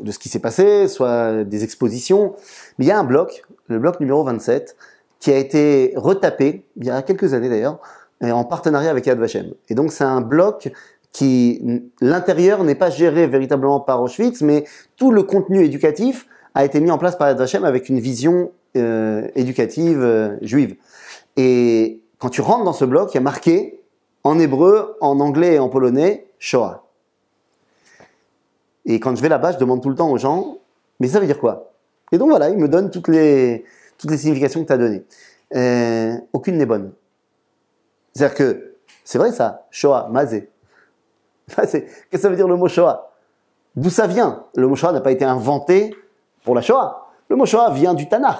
[0.00, 2.34] de ce qui s'est passé, soit des expositions.
[2.78, 4.76] Mais il y a un bloc, le bloc numéro 27,
[5.18, 7.80] qui a été retapé, il y a quelques années d'ailleurs,
[8.22, 9.54] en partenariat avec Yad Vashem.
[9.68, 10.72] Et donc c'est un bloc
[11.12, 14.64] qui, l'intérieur n'est pas géré véritablement par Auschwitz, mais
[14.96, 18.50] tout le contenu éducatif a été mis en place par Yad Vashem avec une vision
[18.76, 20.76] euh, éducative euh, juive.
[21.36, 23.80] Et quand tu rentres dans ce bloc, il y a marqué
[24.24, 26.84] en hébreu, en anglais et en polonais, Shoah.
[28.84, 30.58] Et quand je vais là-bas, je demande tout le temps aux gens,
[31.00, 31.72] mais ça veut dire quoi?
[32.10, 33.64] Et donc voilà, ils me donnent toutes les,
[33.98, 35.04] toutes les significations que tu as données.
[35.54, 36.92] Euh, aucune n'est bonne.
[38.14, 40.50] C'est-à-dire que, c'est vrai ça, Shoah, Mazé.
[41.56, 41.78] Qu'est-ce
[42.10, 43.10] que ça veut dire le mot Shoah?
[43.76, 44.44] D'où ça vient?
[44.56, 45.94] Le mot Shoah n'a pas été inventé
[46.44, 47.08] pour la Shoah.
[47.28, 48.38] Le mot Shoah vient du Tanakh.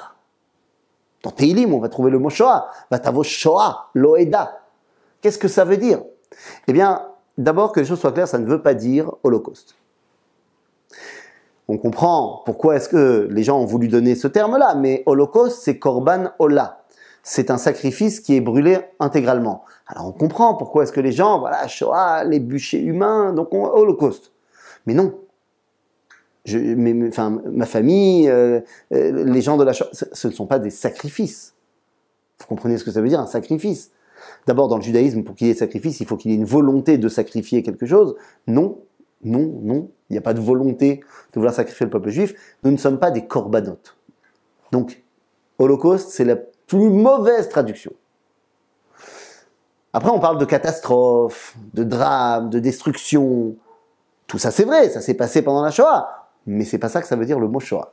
[1.23, 2.69] Dans Teilim, on va trouver le mot Shoah.
[2.91, 4.61] Vatavo Shoah, Loeda.
[5.21, 6.01] Qu'est-ce que ça veut dire?
[6.67, 7.07] Eh bien,
[7.37, 9.75] d'abord que les choses soient claires, ça ne veut pas dire Holocauste.
[11.69, 15.79] On comprend pourquoi est-ce que les gens ont voulu donner ce terme-là, mais Holocauste, c'est
[15.79, 16.78] Korban Ola.
[17.23, 19.65] C'est un sacrifice qui est brûlé intégralement.
[19.87, 23.65] Alors on comprend pourquoi est-ce que les gens, voilà, Shoah, les bûchers humains, donc on,
[23.65, 24.33] Holocauste.
[24.87, 25.15] Mais non.
[26.51, 28.61] Mais, ma famille, euh,
[28.95, 31.55] euh, les gens de la Shoah, ce, ce ne sont pas des sacrifices.
[32.41, 33.91] Vous comprenez ce que ça veut dire, un sacrifice?
[34.47, 36.45] D'abord, dans le judaïsme, pour qu'il y ait sacrifice, il faut qu'il y ait une
[36.45, 38.17] volonté de sacrifier quelque chose.
[38.47, 38.79] Non,
[39.25, 41.01] non, non, il n'y a pas de volonté
[41.33, 42.35] de vouloir sacrifier le peuple juif.
[42.63, 43.97] Nous ne sommes pas des corbanotes.
[44.73, 45.03] Donc,
[45.59, 46.37] Holocauste, c'est la
[46.69, 47.93] plus mauvaise traduction.
[49.93, 53.57] Après, on parle de catastrophe, de drame, de destruction.
[54.27, 56.29] Tout ça, c'est vrai, ça s'est passé pendant la Shoah.
[56.47, 57.93] Mais c'est pas ça que ça veut dire le mot Shoah.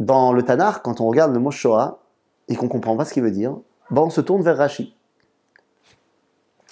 [0.00, 1.98] Dans le Tanakh, quand on regarde le mot Shoah,
[2.48, 3.56] et qu'on comprend pas ce qu'il veut dire,
[3.90, 4.96] ben on se tourne vers Rashi.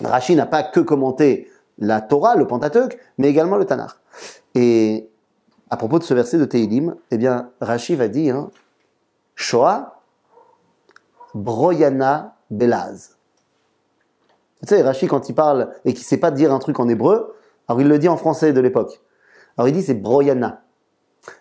[0.02, 1.48] Rashi n'a pas que commenté
[1.78, 3.92] la Torah, le Pentateuch, mais également le Tanakh.
[4.54, 5.08] Et
[5.70, 8.48] à propos de ce verset de Teilim, eh bien, Rashi va dire
[9.36, 9.99] Shoah,
[11.34, 13.16] Broyana Belaz.
[14.62, 16.88] Tu sais, Rashi, quand il parle et qu'il ne sait pas dire un truc en
[16.88, 17.34] hébreu,
[17.68, 19.00] alors il le dit en français de l'époque.
[19.56, 20.62] Alors il dit c'est Broyana.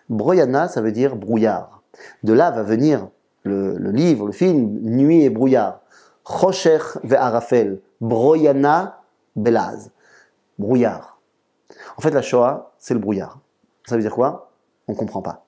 [0.08, 1.82] Broyana, ça veut dire brouillard.
[2.22, 3.08] De là va venir
[3.42, 5.80] le, livre, le film Nuit et brouillard.
[6.24, 6.78] Rocher
[7.12, 9.00] Arafel, Broyana
[9.36, 9.90] Belaz.
[10.58, 11.18] Brouillard.
[11.96, 13.38] En fait, la Shoah, c'est le brouillard.
[13.86, 14.50] Ça veut dire quoi?
[14.86, 15.44] On ne comprend pas.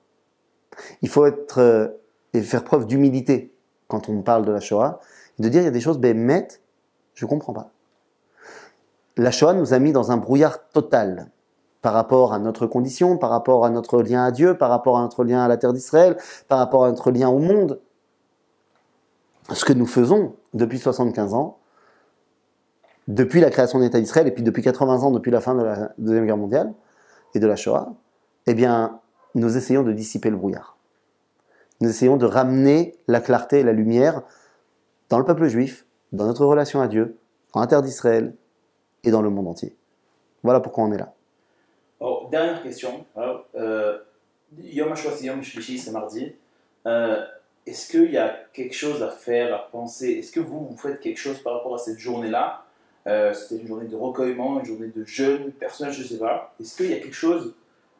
[1.01, 1.87] Il faut être euh,
[2.33, 3.52] et faire preuve d'humilité
[3.93, 4.99] quand on parle de la Shoah,
[5.37, 6.47] de dire il y a des choses, ben, met,
[7.13, 7.69] je ne comprends pas.
[9.17, 11.29] La Shoah nous a mis dans un brouillard total
[11.83, 15.03] par rapport à notre condition, par rapport à notre lien à Dieu, par rapport à
[15.03, 16.17] notre lien à la terre d'Israël,
[16.47, 17.81] par rapport à notre lien au monde.
[19.53, 21.59] Ce que nous faisons depuis 75 ans,
[23.07, 25.61] depuis la création de l'État d'Israël et puis depuis 80 ans, depuis la fin de
[25.61, 26.73] la Deuxième Guerre mondiale
[27.35, 27.93] et de la Shoah,
[28.47, 29.01] eh bien,
[29.35, 30.72] nous essayons de dissiper le brouillard.
[31.83, 34.21] Nous essayons de ramener la clarté et la lumière
[35.09, 37.17] dans le peuple juif, dans notre relation à Dieu,
[37.51, 38.33] en terre d'Israël
[39.03, 39.75] et dans le monde entier.
[40.43, 41.13] Voilà pourquoi on est là.
[41.99, 43.05] Oh, dernière question.
[43.17, 43.97] Euh,
[44.59, 46.33] Yom HaShoah, Yom c'est mardi.
[46.85, 47.21] Euh,
[47.65, 50.11] est-ce qu'il y a quelque chose à faire, à penser?
[50.11, 52.63] Est-ce que vous, vous faites quelque chose par rapport à cette journée-là?
[53.07, 56.55] Euh, C'était une journée de recueillement, une journée de jeûne, personnage, je ne sais pas.
[56.61, 57.53] Est-ce qu'il y a quelque chose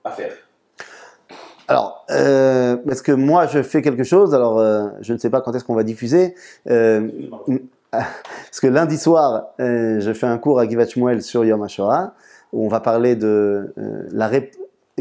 [0.06, 0.32] à faire?
[1.68, 5.42] Alors, euh, parce que moi je fais quelque chose, alors euh, je ne sais pas
[5.42, 6.36] quand est-ce qu'on va diffuser.
[6.70, 7.10] Euh,
[7.92, 10.88] parce que lundi soir, euh, je fais un cours à Givat
[11.22, 12.14] sur Yom HaShoah,
[12.52, 14.30] où on va parler de euh, la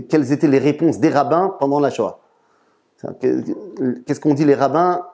[0.09, 2.21] quelles étaient les réponses des rabbins pendant la Shoah.
[3.21, 5.05] Qu'est-ce qu'ont dit les rabbins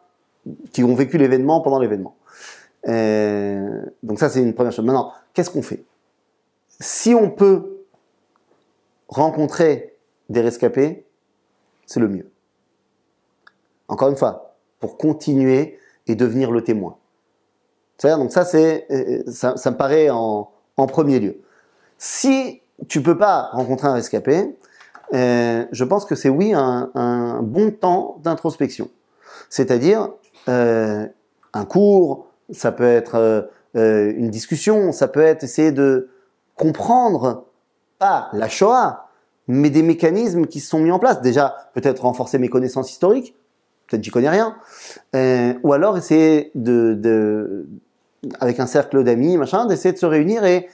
[0.73, 2.15] qui ont vécu l'événement pendant l'événement?
[2.85, 4.85] donc ça c'est une première chose.
[4.85, 5.83] Maintenant, qu'est-ce qu'on fait?
[6.81, 7.85] Si on peut
[9.09, 9.97] rencontrer
[10.29, 11.08] des rescapés,
[11.89, 12.31] c'est le mieux.
[13.89, 16.97] Encore une fois, pour continuer et devenir le témoin.
[18.03, 21.41] Donc ça, c'est, euh, ça, me paraît en, premier lieu.
[21.97, 24.57] Si tu peux pas rencontrer un rescapé,
[25.15, 28.89] euh, je pense que c'est oui un, bon temps d'introspection.
[29.49, 30.11] C'est-à-dire
[30.49, 31.07] euh,
[31.55, 36.11] un cours, ça peut être une discussion, ça peut être essayer de
[36.55, 37.47] comprendre
[37.99, 39.08] pas la Shoah,
[39.49, 41.21] mais des mécanismes qui se sont mis en place.
[41.23, 43.35] Déjà, peut-être renforcer mes connaissances historiques,
[43.87, 44.57] peut-être j'y connais rien,
[45.17, 47.67] euh, ou alors essayer de,
[48.39, 50.69] avec un cercle d'amis, machin, d'essayer de se réunir et,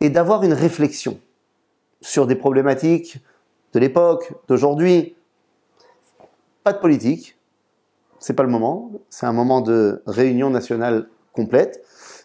[0.00, 1.18] et d'avoir une réflexion
[2.00, 3.18] sur des problématiques
[3.72, 5.14] de l'époque, d'aujourd'hui.
[6.64, 7.36] Pas de politique,
[8.18, 8.90] c'est pas le moment.
[9.08, 11.84] C'est un moment de réunion nationale complète,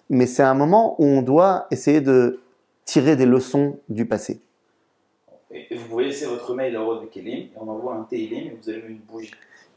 [0.10, 2.40] mais c'est un moment où on doit essayer de
[2.86, 4.42] tirer des leçons du passé.
[5.54, 8.58] Et vous pouvez laisser votre mail à Rod Kelim et on envoie un Teilim et
[8.62, 9.32] vous mettre une bougie.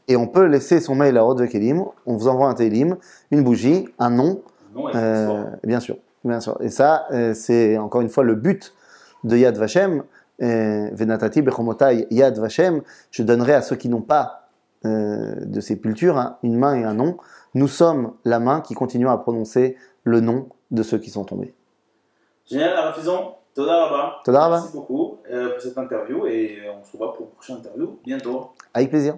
[0.07, 2.97] Et on peut laisser son mail à Rod Kelim, on vous envoie un Teilim,
[3.31, 4.41] une bougie, un nom.
[4.73, 6.57] nom et euh, bien sûr, bien sûr.
[6.61, 8.73] Et ça, euh, c'est encore une fois le but
[9.23, 10.03] de Yad Vashem.
[10.41, 12.81] Euh, Venatati Bechomotai Yad Vashem.
[13.11, 14.49] Je donnerai à ceux qui n'ont pas
[14.85, 17.17] euh, de sépulture hein, une main et un nom.
[17.53, 21.53] Nous sommes la main qui continue à prononcer le nom de ceux qui sont tombés.
[22.45, 23.35] Génial, la refaisons.
[23.55, 25.04] Toda Toda Merci beaucoup
[25.51, 28.51] pour cette interview et on se revoit pour une prochaine interview bientôt.
[28.73, 29.17] Avec plaisir.